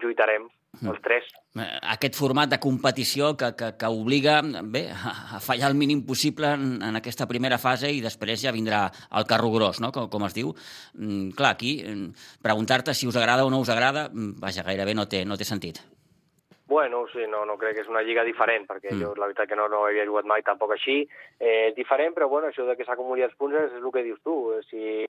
[0.00, 0.48] lluitarem.
[0.80, 1.28] Els tres.
[1.60, 6.54] Eh, aquest format de competició que, que, que obliga bé, a fallar el mínim possible
[6.56, 9.92] en, en aquesta primera fase i després ja vindrà el carro gros, no?
[9.92, 10.54] com, com es diu.
[10.96, 14.96] Mm, clar, aquí, mm, preguntar-te si us agrada o no us agrada, mm, vaja, gairebé
[14.96, 15.82] no té, no té sentit.
[16.66, 19.00] Bueno, sí, no, no crec que és una lliga diferent, perquè mm.
[19.02, 21.02] jo la veritat que no, no havia jugat mai tampoc així.
[21.40, 24.22] Eh, diferent, però bueno, això de que s'acumuli els punts és, és el que dius
[24.22, 24.36] tu.
[24.70, 25.04] Si,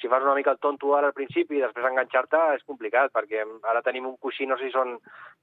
[0.00, 3.42] si fas una mica el tonto ara al principi i després enganxar-te és complicat, perquè
[3.68, 4.96] ara tenim un coixí, no sé si són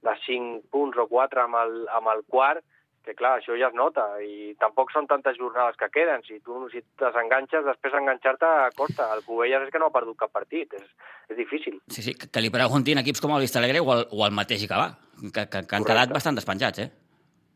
[0.06, 2.64] de 5 punts o 4 amb el, amb el quart,
[3.04, 6.22] que clar, això ja es nota, i tampoc són tantes jornades que queden.
[6.26, 9.08] Si tu si desenganxes, després enganxar-te costa.
[9.16, 10.88] El Covelles és que no ha perdut cap partit, és,
[11.32, 11.80] és difícil.
[11.88, 14.66] Sí, sí, que li preguntin equips com el Vista Alegre o el, o el mateix
[14.68, 14.90] que va,
[15.22, 16.90] que, que, que han quedat bastant despenjats, eh?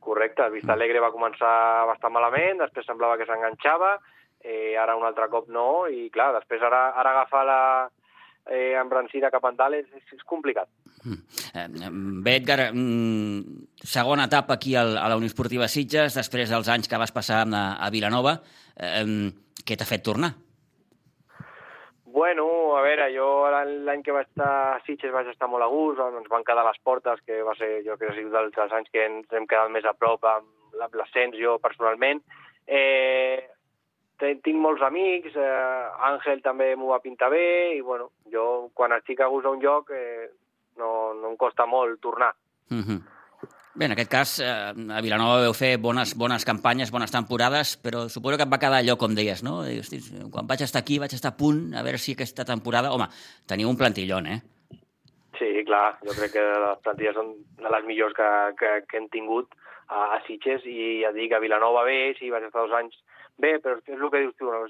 [0.05, 1.53] Correcte, el Vista Alegre va començar
[1.89, 3.99] bastant malament, després semblava que s'enganxava,
[4.45, 7.61] eh, ara un altre cop no, i clar, després ara, ara agafar la
[8.51, 10.69] eh, embrancida cap endalt és, és, és complicat.
[11.05, 11.21] Mm.
[11.57, 11.91] Eh,
[12.25, 16.89] bé, Edgar, mm, segona etapa aquí al, a la Unió Esportiva Sitges, després dels anys
[16.89, 18.39] que vas passar a, a Vilanova,
[18.81, 19.05] eh,
[19.65, 20.33] què t'ha fet tornar?
[22.15, 25.99] Bueno, a veure, jo l'any que vaig estar a Sitges vaig estar molt a gust,
[25.99, 29.03] ens van quedar les portes, que va ser, jo crec que dels, dels anys que
[29.03, 32.23] ens hem quedat més a prop amb l'ascens, jo personalment.
[32.67, 33.43] Eh,
[34.23, 39.21] tinc molts amics, eh, Àngel també m'ho va pintar bé, i bueno, jo quan estic
[39.21, 40.31] a gust a un lloc eh,
[40.79, 42.31] no, no em costa molt tornar.
[42.71, 43.03] Mm -hmm.
[43.75, 44.47] Bé, en aquest cas, eh,
[44.95, 48.79] a Vilanova veu fer bones, bones campanyes, bones temporades, però suposo que et va quedar
[48.79, 49.65] allò, com deies, no?
[49.67, 49.99] Hosti,
[50.31, 52.93] quan vaig estar aquí, vaig estar a punt, a veure si aquesta temporada...
[52.95, 53.09] Home,
[53.51, 54.39] teniu un plantillon, eh?
[55.41, 57.35] Sí, clar, jo crec que les plantilles són
[57.65, 59.51] de les millors que, que, que hem tingut
[59.89, 62.95] a, a Sitges i ja dic, a Vilanova bé, sí, vaig estar dos anys
[63.43, 64.63] bé, però és el que dius tu, no?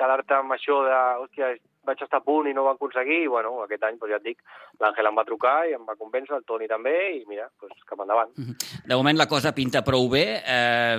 [0.00, 1.52] quedar-te amb això de, hòstia,
[1.88, 4.20] vaig estar a punt i no ho van aconseguir, i bueno, aquest any, doncs ja
[4.20, 4.42] et dic,
[4.82, 8.02] l'Àngel em va trucar i em va convèncer, el Toni també, i mira, doncs cap
[8.04, 8.34] endavant.
[8.36, 10.24] De moment la cosa pinta prou bé.
[10.40, 10.98] Eh,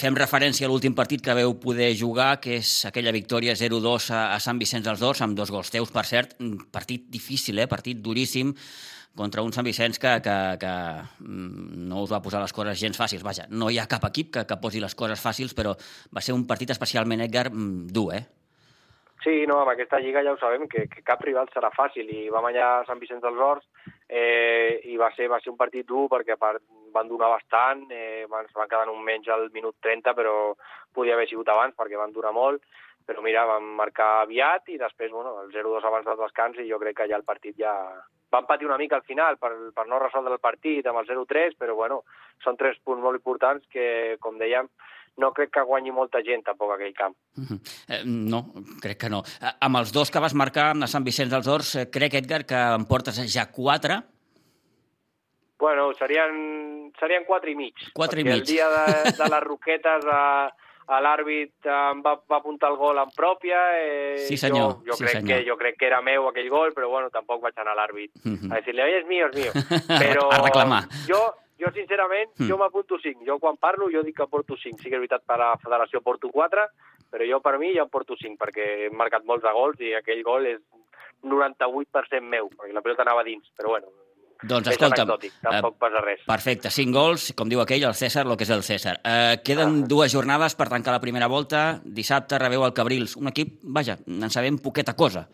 [0.00, 4.24] fem referència a l'últim partit que veu poder jugar, que és aquella victòria 0-2 a,
[4.34, 6.36] a Sant Vicenç dels Dors, amb dos gols teus, per cert,
[6.74, 7.70] partit difícil, eh?
[7.70, 8.52] partit duríssim,
[9.14, 10.74] contra un Sant Vicenç que, que, que
[11.22, 13.22] mm, no us va posar les coses gens fàcils.
[13.26, 15.76] Vaja, no hi ha cap equip que, que posi les coses fàcils, però
[16.14, 18.24] va ser un partit especialment, Edgar, mm, dur, eh?
[19.24, 22.26] Sí, no, amb aquesta lliga ja ho sabem, que, que cap rival serà fàcil, i
[22.32, 23.64] vam allà a Sant Vicenç dels Horts,
[24.04, 26.60] eh, i va ser, va ser un partit dur perquè part
[26.92, 30.34] van donar bastant, eh, van, van quedar un menys al minut 30, però
[30.92, 32.62] podia haver sigut abans perquè van durar molt,
[33.08, 36.78] però mira, van marcar aviat i després, bueno, el 0-2 abans del descans i jo
[36.82, 37.72] crec que ja el partit ja...
[38.34, 41.54] Van patir una mica al final per, per no resoldre el partit amb el 0-3,
[41.56, 42.00] però bueno,
[42.42, 44.66] són tres punts molt importants que, com dèiem,
[45.16, 47.14] no crec que guanyi molta gent tampoc aquell camp.
[47.36, 47.58] Uh -huh.
[47.88, 49.22] eh, no, crec que no.
[49.40, 52.44] Eh, amb els dos que vas marcar a Sant Vicenç dels Horts, eh, crec, Edgar,
[52.44, 54.02] que em portes ja quatre.
[55.58, 57.74] Bueno, serien, serien quatre i mig.
[57.94, 58.34] Quatre i mig.
[58.34, 58.84] el dia de,
[59.20, 60.52] de les roquetes a,
[60.86, 63.60] a l'àrbit em va, va apuntar el gol en pròpia.
[63.78, 64.80] Eh, sí, senyor.
[64.80, 65.38] Jo, jo, sí, crec senyor.
[65.38, 68.10] Que, jo crec que era meu aquell gol, però bueno, tampoc vaig anar a l'àrbit
[68.24, 68.52] uh -huh.
[68.52, 69.52] a dir-li, és mío, és mío.
[70.02, 70.82] Però a reclamar.
[71.08, 72.48] Jo, jo, sincerament, mm.
[72.50, 73.24] jo m'apunto 5.
[73.26, 74.80] Jo, quan parlo, jo dic que porto 5.
[74.82, 76.64] Sí que és veritat, per a la federació porto 4,
[77.12, 79.94] però jo, per mi, ja en porto 5, perquè he marcat molts de gols i
[79.98, 80.62] aquell gol és
[81.24, 83.46] 98% meu, perquè la pilota anava dins.
[83.56, 83.92] Però, bueno,
[84.44, 86.24] doncs escolta'm, tampoc passa res.
[86.28, 88.98] Perfecte, 5 gols, com diu aquell, el César, el que és el César.
[89.00, 89.86] Eh, queden ah.
[89.88, 91.80] dues jornades per tancar la primera volta.
[91.84, 95.28] Dissabte rebeu el Cabrils, un equip, vaja, en sabem poqueta cosa.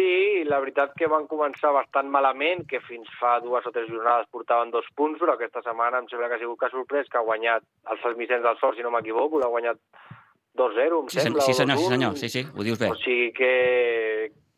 [0.00, 4.30] Sí, la veritat que van començar bastant malament, que fins fa dues o tres jornades
[4.32, 7.18] portaven dos punts, però aquesta setmana em sembla que ha sigut que ha sorprès que
[7.20, 9.80] ha guanyat el Sant Vicenç del Sort, si no m'equivoco, l'ha guanyat
[10.56, 11.44] 2-0, em sí, sembla.
[11.44, 12.88] Sí, senyor, sí, senyor, sí, sí, ho dius bé.
[12.94, 13.50] O sigui que,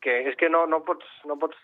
[0.04, 1.58] que és que no, no, pots, no pots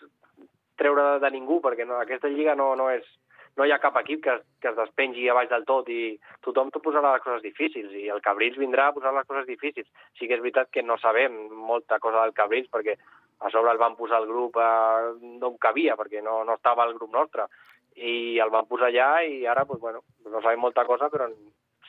[0.81, 3.07] treure de ningú, perquè no, aquesta lliga no, no és,
[3.55, 6.73] no hi ha cap equip que, que es despengi a baix del tot i tothom
[6.73, 9.87] t'ho posarà les coses difícils i el Cabrils vindrà a posar les coses difícils.
[10.19, 12.99] Sí que és veritat que no sabem molta cosa del Cabrils perquè
[13.39, 16.95] a sobre el van posar el grup eh, d'on cabia, perquè no, no estava el
[16.97, 17.47] grup nostre,
[17.95, 21.27] i el van posar allà i ara, pues, bueno, no sabem molta cosa, però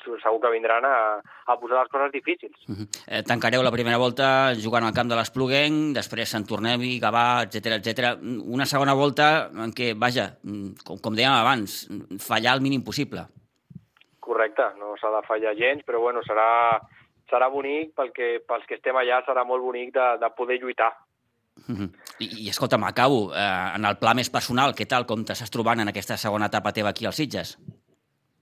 [0.00, 2.56] segur que vindran a, a posar les coses difícils.
[2.68, 2.86] Uh -huh.
[3.06, 7.76] eh, tancareu la primera volta jugant al camp de l'Espluguenc, després Sant Tornevi, Gavà, etc
[7.78, 8.16] etc.
[8.46, 10.38] Una segona volta en què, vaja,
[10.86, 13.26] com, com dèiem abans, fallar el mínim possible.
[14.20, 16.80] Correcte, no s'ha de fallar gens, però bueno, serà,
[17.30, 20.92] serà bonic pel que, pels que estem allà, serà molt bonic de, de poder lluitar.
[21.68, 21.90] Uh -huh.
[22.18, 25.80] I, I escolta'm, acabo, eh, en el pla més personal, què tal, com t'estàs trobant
[25.80, 27.58] en aquesta segona etapa teva aquí als Sitges?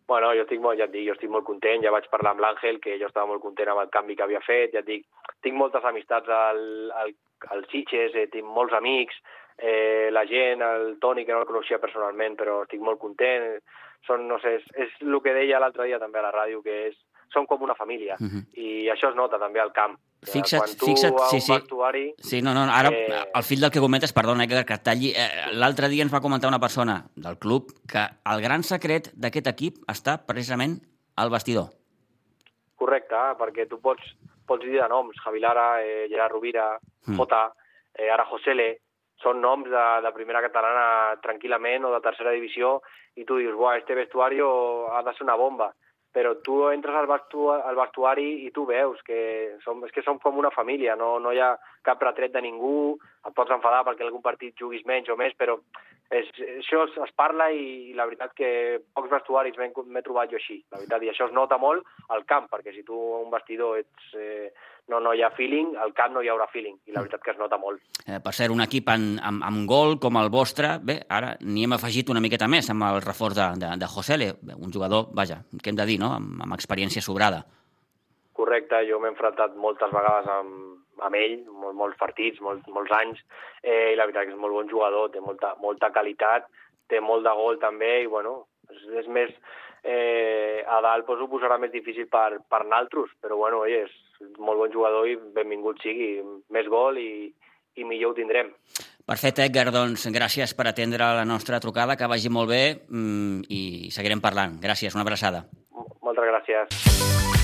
[0.09, 2.41] Bueno, jo estic molt, ja et dic, jo estic molt content, ja vaig parlar amb
[2.41, 5.05] l'Àngel, que jo estava molt content amb el canvi que havia fet, ja et dic,
[5.43, 7.13] tinc moltes amistats al, al,
[7.51, 9.15] al Sitges, eh, tinc molts amics,
[9.59, 13.61] eh, la gent, el Toni, que no el coneixia personalment, però estic molt content,
[14.07, 16.87] són, no sé, és, és el que deia l'altre dia també a la ràdio, que
[16.89, 16.97] és,
[17.33, 18.43] som com una família, uh -huh.
[18.55, 19.99] i això es nota també al camp.
[20.23, 21.53] Fixa't, Quan tu fixa't, sí, sí.
[21.53, 22.15] vestuari...
[22.19, 23.31] Sí, no, no, ara, eh...
[23.33, 26.49] al fil del que comentes, perdona, que et talli, eh, l'altre dia ens va comentar
[26.49, 30.81] una persona del club que el gran secret d'aquest equip està precisament
[31.17, 31.71] al vestidor.
[32.75, 34.03] Correcte, perquè tu pots,
[34.47, 37.17] pots dir de noms, Javi Lara, eh, Gerard Rovira, mm.
[37.17, 37.53] Jota,
[37.95, 38.81] eh, ara Josele,
[39.23, 42.81] són noms de, de primera catalana tranquil·lament o de tercera divisió
[43.19, 44.49] i tu dius, buah, este vestuario
[44.95, 45.73] ha de ser una bomba
[46.13, 49.21] però tu entres al, vestu al vestuari i tu veus que
[49.65, 51.53] som, és que som com una família, no, no hi ha
[51.85, 52.97] cap retret de ningú,
[53.27, 55.59] et pots enfadar perquè algun partit juguis menys o més, però
[56.11, 58.49] és, això es, es parla i, la veritat que
[58.97, 61.85] pocs vestuaris m'he trobat jo així, la veritat, i això es nota molt
[62.15, 64.49] al camp, perquè si tu un vestidor ets, eh,
[64.89, 67.35] no, no hi ha feeling, al camp no hi haurà feeling, i la veritat que
[67.35, 67.85] es nota molt.
[68.07, 71.69] Eh, per ser un equip en, amb, amb gol com el vostre, bé, ara n'hi
[71.69, 75.43] hem afegit una miqueta més amb el reforç de, de, de Josele, un jugador, vaja,
[75.61, 77.45] què hem de dir, no?, amb, amb experiència sobrada.
[78.39, 80.68] Correcte, jo m'he enfrontat moltes vegades amb,
[81.05, 83.23] amb ell, molt, molts partits, molts, molts anys,
[83.63, 86.49] eh, i la veritat que és molt bon jugador, té molta, molta qualitat,
[86.89, 89.33] té molt de gol també, i bueno, és, és més,
[89.83, 94.37] eh, a dalt pues, ho posarà més difícil per, per naltros, però bueno, oi, és
[94.39, 96.17] molt bon jugador i benvingut sigui,
[96.55, 97.11] més gol i,
[97.79, 98.53] i millor ho tindrem.
[99.09, 103.63] Perfecte, Edgar, doncs gràcies per atendre la nostra trucada, que vagi molt bé mm, i
[103.95, 104.59] seguirem parlant.
[104.61, 105.47] Gràcies, una abraçada.
[106.05, 107.38] Moltes gràcies.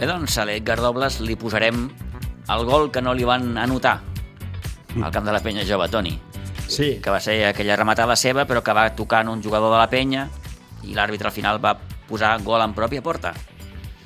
[0.00, 1.82] Bé, doncs a l'Edgar Dobles li posarem
[2.48, 3.98] el gol que no li van anotar
[4.96, 6.14] al camp de la penya jove, Toni.
[6.72, 6.94] Sí.
[7.04, 9.90] Que va ser aquella rematada seva, però que va tocar en un jugador de la
[9.92, 10.22] penya
[10.88, 11.74] i l'àrbitre al final va
[12.08, 13.34] posar gol en pròpia porta.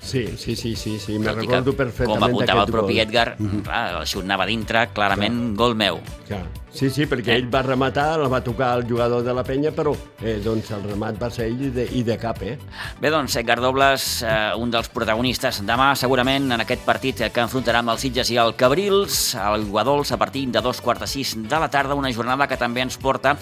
[0.05, 1.19] Sí, sí, sí, sí, sí.
[1.19, 3.03] me recordo perfectament Com apuntava el propi gol.
[3.07, 3.63] Edgar, mm -hmm.
[3.65, 5.57] clar, el xut anava dintre, clarament clar.
[5.57, 6.01] gol meu.
[6.29, 6.45] Clar.
[6.75, 7.37] Sí, sí, perquè eh?
[7.39, 10.83] ell va rematar, la va tocar el jugador de la penya, però eh, doncs el
[10.83, 12.59] remat va ser ell i de, i de cap, eh?
[13.01, 17.79] Bé, doncs, Edgar Dobles, eh, un dels protagonistes demà, segurament, en aquest partit que enfrontarà
[17.79, 21.37] amb els Sitges i el Cabrils, el Guadols, a partir de dos quarts de sis
[21.37, 23.37] de la tarda, una jornada que també ens porta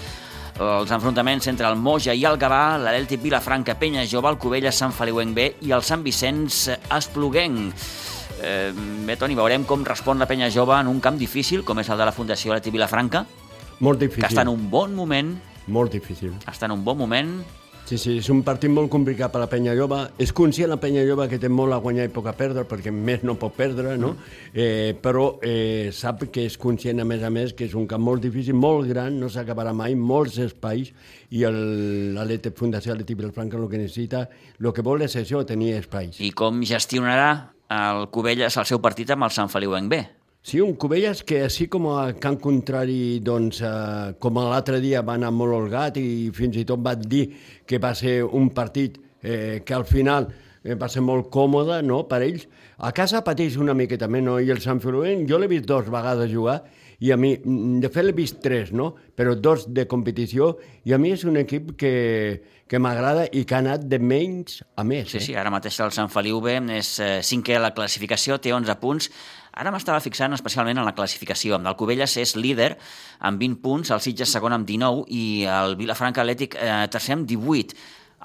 [0.60, 4.92] els enfrontaments entre el Moja i el Gavà, l'Adelti Vilafranca, Penya Jove, el Covella, Sant
[4.92, 7.86] Feliuenc B i el Sant Vicenç Espluguenc.
[8.42, 8.72] Eh,
[9.06, 11.98] bé, Toni, veurem com respon la Penya Jove en un camp difícil, com és el
[11.98, 13.24] de la Fundació Adelti Vilafranca.
[13.80, 14.26] Molt difícil.
[14.26, 15.34] Que està en un bon moment.
[15.72, 16.34] Molt difícil.
[16.50, 17.36] Està en un bon moment
[17.84, 19.98] Sí, sí, és un partit molt complicat per la penya jove.
[20.22, 22.92] És conscient la penya jove que té molt a guanyar i poc a perdre, perquè
[22.94, 24.12] més no pot perdre, no?
[24.14, 24.36] Mm.
[24.54, 28.04] Eh, però eh, sap que és conscient, a més a més, que és un camp
[28.06, 30.94] molt difícil, molt gran, no s'acabarà mai, molts espais,
[31.34, 34.26] i l'Alete Fundació Aleti Vilafranca el que necessita,
[34.60, 36.22] el que vol és això, tenir espais.
[36.22, 37.32] I com gestionarà
[37.72, 40.04] el Cubelles el seu partit amb el Sant Feliu en B?
[40.42, 45.14] Sí, un Cubelles que així com a Can Contrari, doncs, eh, com l'altre dia va
[45.14, 47.28] anar molt holgat i fins i tot va dir
[47.62, 50.26] que va ser un partit eh, que al final
[50.64, 52.48] eh, va ser molt còmode no, per ells.
[52.82, 54.40] A casa pateix una miqueta més, no?
[54.42, 56.58] I el Sant Filoent, jo l'he vist dos vegades jugar
[57.02, 57.34] i a mi,
[57.82, 58.92] de fet l'he vist tres, no?
[59.18, 60.52] Però dos de competició
[60.86, 61.92] i a mi és un equip que,
[62.70, 65.10] que m'agrada i que ha anat de menys a més.
[65.10, 65.24] Sí, eh?
[65.26, 68.78] sí, ara mateix el Sant Feliu B és eh, cinquè a la classificació, té 11
[68.82, 69.10] punts,
[69.52, 71.58] Ara m'estava fixant especialment en la classificació.
[71.58, 72.70] El Cubelles és líder
[73.20, 77.28] amb 20 punts, el Sitges segon amb 19 i el Vilafranca Atlètic eh, tercer amb
[77.28, 77.76] 18.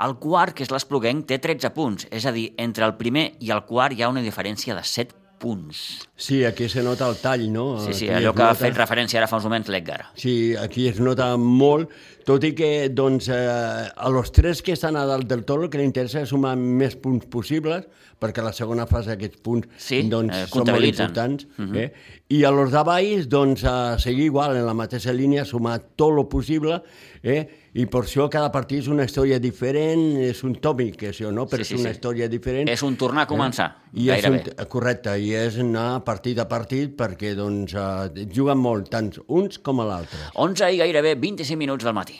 [0.08, 2.08] El quart, que és l'Espluguenc, té 13 punts.
[2.14, 5.27] És a dir, entre el primer i el quart hi ha una diferència de 7
[5.40, 6.08] punts.
[6.16, 7.68] Sí, aquí se nota el tall, no?
[7.86, 8.52] Sí, sí, aquí allò que nota...
[8.52, 10.12] ha fet referència ara fa uns moments l'Edgar.
[10.18, 11.94] Sí, aquí es nota molt,
[12.28, 15.70] tot i que doncs, eh, a los tres que estan a dalt del tot el
[15.72, 17.86] que li interessa és sumar més punts possibles,
[18.20, 21.48] perquè a la segona fase aquests punts sí, doncs, eh, són molt importants.
[21.56, 21.72] Uh mhm.
[21.72, 21.84] -huh.
[21.86, 22.16] eh?
[22.30, 26.28] I a los d'avall, doncs, a seguir igual, en la mateixa línia, sumar tot el
[26.28, 26.82] possible,
[27.24, 27.48] eh?
[27.74, 31.46] i per això cada partit és una història diferent, és un tòpic, això, no?
[31.46, 31.96] però sí, sí, és una sí.
[31.96, 32.68] història diferent.
[32.68, 34.02] És un tornar a començar, eh?
[34.02, 34.42] I gairebé.
[34.42, 39.12] És un, correcte, i és anar partit a partit perquè doncs, eh, juguen molt, tant
[39.28, 40.18] uns com l'altre.
[40.34, 42.17] 11 i gairebé 25 minuts del matí.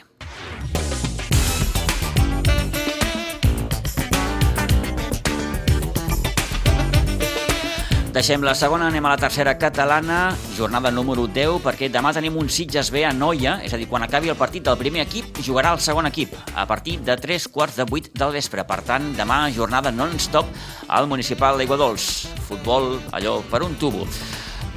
[8.18, 12.48] Deixem la segona, anem a la tercera catalana, jornada número 10, perquè demà tenim un
[12.50, 15.76] Sitges B a Noia, és a dir, quan acabi el partit del primer equip, jugarà
[15.76, 18.66] el segon equip, a partir de 3 quarts de 8 del vespre.
[18.66, 20.50] Per tant, demà jornada non-stop
[20.88, 22.10] al Municipal d'Aiguadols.
[22.50, 24.10] Futbol, allò, per un tubo.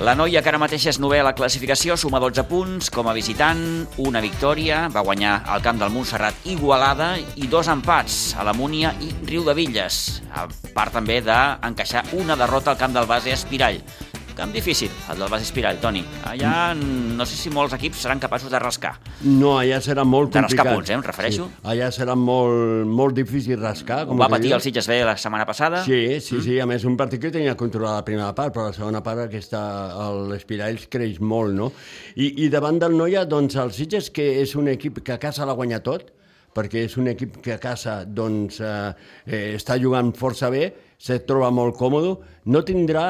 [0.01, 3.13] La noia, que ara mateix és novè a la classificació, suma 12 punts com a
[3.13, 3.61] visitant,
[4.01, 8.95] una victòria, va guanyar al camp del Montserrat Igualada i dos empats a la Múnia
[9.05, 13.83] i Riu de Villes, a part també d'encaixar una derrota al camp del base Espirall
[14.41, 16.01] camp difícil, el del Bas Espiral, Toni.
[16.25, 18.95] Allà no sé si molts equips seran capaços de rascar.
[19.27, 20.55] No, allà serà molt complicat.
[20.55, 21.49] De rascar punts, eh, em refereixo.
[21.51, 21.61] Sí.
[21.73, 24.07] Allà serà molt, molt difícil rascar.
[24.09, 25.83] Com Ho va patir el Sitges B la setmana passada.
[25.85, 26.45] Sí, sí, mm.
[26.47, 26.57] sí.
[26.57, 29.61] A més, un partit que tenia controlat la primera part, però la segona part aquesta,
[30.31, 31.69] l'Espirall creix molt, no?
[32.17, 35.45] I, I davant del Noia, doncs, el Sitges, que és un equip que a casa
[35.45, 36.15] l'ha guanyat tot,
[36.57, 38.95] perquè és un equip que a casa doncs, eh,
[39.27, 40.71] eh, està jugant força bé,
[41.01, 42.11] se troba molt còmode,
[42.53, 43.05] no tindrà,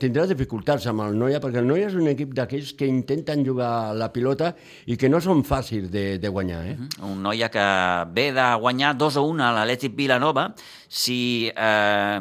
[0.00, 3.94] tindrà dificultats amb el Noia, perquè el Noia és un equip d'aquells que intenten jugar
[3.96, 4.50] la pilota
[4.84, 6.60] i que no són fàcils de, de guanyar.
[6.74, 6.76] Eh?
[7.08, 7.64] Un Noia que
[8.12, 10.50] ve de guanyar 2 a 1 a l'Atlètic Vilanova.
[10.88, 12.20] Si eh,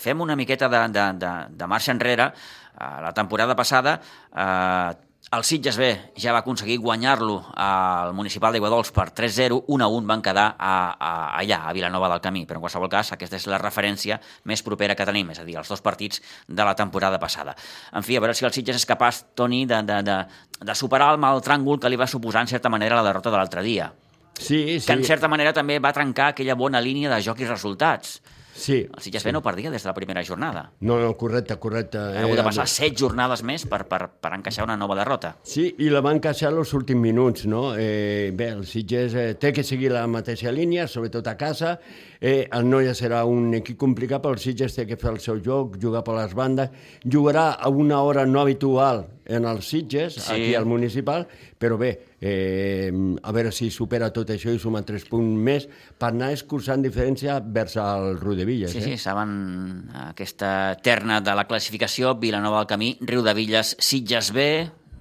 [0.00, 5.44] fem una miqueta de, de, de, de marxa enrere, eh, la temporada passada eh, el
[5.44, 10.72] Sitges B ja va aconseguir guanyar-lo al municipal d'Iguadols per 3-0, 1-1 van quedar a,
[10.98, 14.18] a, allà, a Vilanova del Camí, però en qualsevol cas aquesta és la referència
[14.50, 16.18] més propera que tenim, és a dir, els dos partits
[16.48, 17.54] de la temporada passada.
[17.94, 20.18] En fi, a veure si el Sitges és capaç, Toni, de, de, de,
[20.66, 23.38] de superar el mal tràngol que li va suposar en certa manera la derrota de
[23.38, 23.92] l'altre dia.
[24.34, 24.86] Sí, sí.
[24.88, 28.18] Que en certa manera també va trencar aquella bona línia de joc i resultats.
[28.54, 28.86] Sí.
[28.94, 30.72] El Sitges B no perdia des de la primera jornada.
[30.80, 31.98] No, no, correcte, correcte.
[31.98, 35.36] Ha hagut de passar set jornades més per, per, per encaixar una nova derrota.
[35.42, 37.74] Sí, i la van encaixar els últims minuts, no?
[37.78, 41.78] Eh, bé, el Sitges eh, té que seguir la mateixa línia, sobretot a casa.
[42.20, 45.40] Eh, el Noia serà un equip complicat, però el Sitges té que fer el seu
[45.40, 46.68] joc, jugar per les bandes.
[47.06, 50.32] Jugarà a una hora no habitual en els Sitges, Sí.
[50.32, 51.26] aquí al municipal,
[51.58, 52.92] però bé, eh,
[53.22, 55.66] a veure si supera tot això i suma tres punts més
[55.98, 58.74] per anar escurçant diferència vers el Rodevilles.
[58.74, 58.90] Sí, eh?
[58.90, 64.50] sí, saben aquesta terna de la classificació, Vilanova del Camí, Riu de Villes, Sitges B,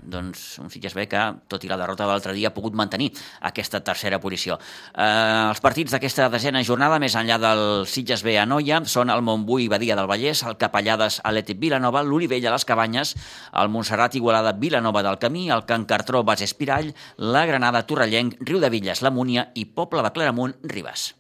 [0.02, 1.22] doncs un Sitges B que,
[1.52, 3.10] tot i la derrota de l'altre dia, ha pogut mantenir
[3.50, 4.58] aquesta tercera posició.
[4.94, 9.24] Eh, els partits d'aquesta desena jornada, més enllà del Sitges B a Noia, són el
[9.26, 13.16] Montbui Badia del Vallès, el Capellades Atlètic Vilanova, l'Olivella Les Cabanyes,
[13.54, 18.60] el Montserrat Igualada Vilanova del Camí, el Can Cartró Bas Espirall, la Granada Torrellenc, Riu
[18.60, 21.19] de Villes, la Múnia i Poble de Claramunt, Ribes.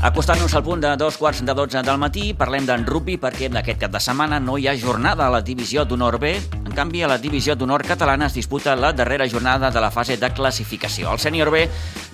[0.00, 3.82] Acostant-nos al punt de dos quarts de dotze del matí, parlem d'en rugby perquè d'aquest
[3.82, 6.59] cap de setmana no hi ha jornada a la divisió d'honor B.
[6.70, 10.14] En canvi, a la divisió d'honor catalana es disputa la darrera jornada de la fase
[10.16, 11.10] de classificació.
[11.10, 11.64] El sènior B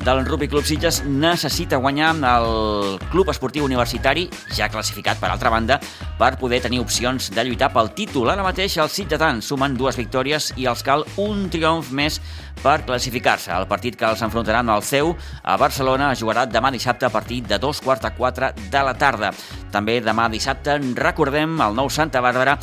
[0.01, 4.25] del Rugby Club Sitges necessita guanyar el club esportiu universitari,
[4.57, 5.77] ja classificat per altra banda,
[6.17, 8.33] per poder tenir opcions de lluitar pel títol.
[8.33, 12.17] Ara mateix els sitgetans sumen dues victòries i els cal un triomf més
[12.63, 13.53] per classificar-se.
[13.53, 15.13] El partit que els enfrontaran al CEU
[15.45, 18.97] a Barcelona es jugarà demà dissabte a partir de dos quarts de quatre de la
[18.97, 19.35] tarda.
[19.71, 22.57] També demà dissabte, recordem, el nou Santa Bàrbara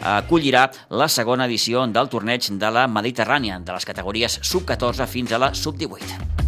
[0.00, 5.38] acollirà la segona edició del torneig de la Mediterrània, de les categories sub-14 fins a
[5.38, 6.40] la sub-18.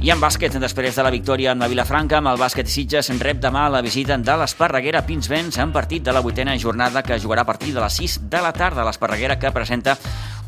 [0.00, 3.36] I en bàsquet, després de la victòria amb la Vilafranca, amb el bàsquet Sitges rep
[3.42, 7.50] demà la visita de l'Esparreguera Pinsbens en partit de la vuitena jornada que jugarà a
[7.50, 8.86] partir de les 6 de la tarda.
[8.88, 9.98] L'Esparreguera que presenta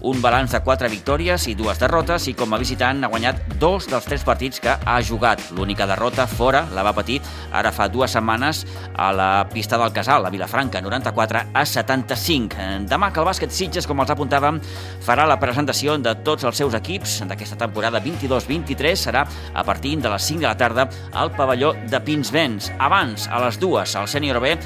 [0.02, 3.86] un balanç de 4 victòries i dues derrotes i com a visitant ha guanyat dos
[3.90, 5.40] dels tres partits que ha jugat.
[5.54, 7.20] L'única derrota fora la va patir
[7.52, 8.64] ara fa dues setmanes
[8.98, 12.86] a la pista del Casal, a Vilafranca, 94 a 75.
[12.90, 14.58] Demà que el bàsquet Sitges, com els apuntàvem,
[15.06, 19.24] farà la presentació de tots els seus equips d'aquesta temporada 22-23 serà
[19.54, 22.72] a partir de les 5 de la tarda al pavelló de Pinsbens.
[22.78, 24.56] Abans, a les dues, el sènior B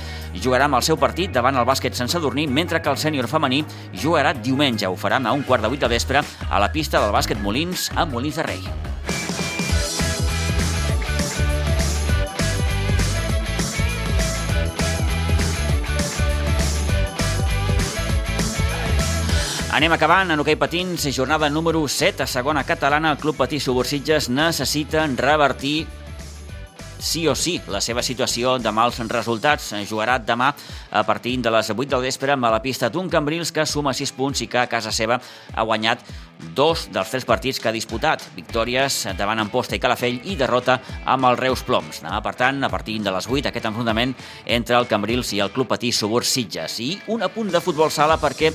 [0.41, 3.62] jugarà amb el seu partit davant el bàsquet sense dormir, mentre que el sènior femení
[3.93, 4.89] jugarà diumenge.
[4.89, 7.91] Ho farà a un quart de vuit de vespre a la pista del bàsquet Molins
[7.95, 8.62] a Molins de Rei.
[19.77, 23.11] Anem acabant en hoquei patins, jornada número 7 a segona catalana.
[23.12, 25.85] El Club Patí Subursitges necessita revertir
[27.07, 29.70] sí o sí la seva situació de mals resultats.
[29.86, 30.50] Jugarà demà
[30.90, 34.12] a partir de les 8 del vespre amb la pista d'un Cambrils que suma 6
[34.16, 35.20] punts i que a casa seva
[35.54, 36.02] ha guanyat
[36.57, 38.24] dos dels tres partits que ha disputat.
[38.36, 42.02] Victòries davant Amposta i Calafell i derrota amb el Reus Ploms.
[42.04, 45.52] Demà, per tant, a partir de les 8, aquest enfrontament entre el Cambrils i el
[45.54, 46.80] Club Patí Suburs Sitges.
[46.80, 48.52] I un apunt de futbol sala perquè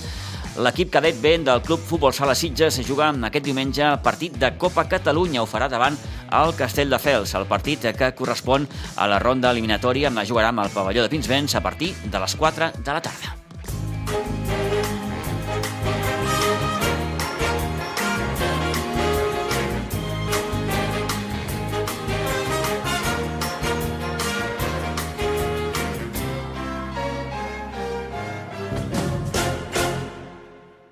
[0.59, 5.41] L'equip cadet B del Club Futbol Sala Sitges juga aquest diumenge partit de Copa Catalunya.
[5.41, 5.95] Ho farà davant
[6.41, 10.11] el Castelldefels, el partit que correspon a la ronda eliminatòria.
[10.11, 13.40] La jugarà amb el pavelló de Pinsbens a partir de les 4 de la tarda.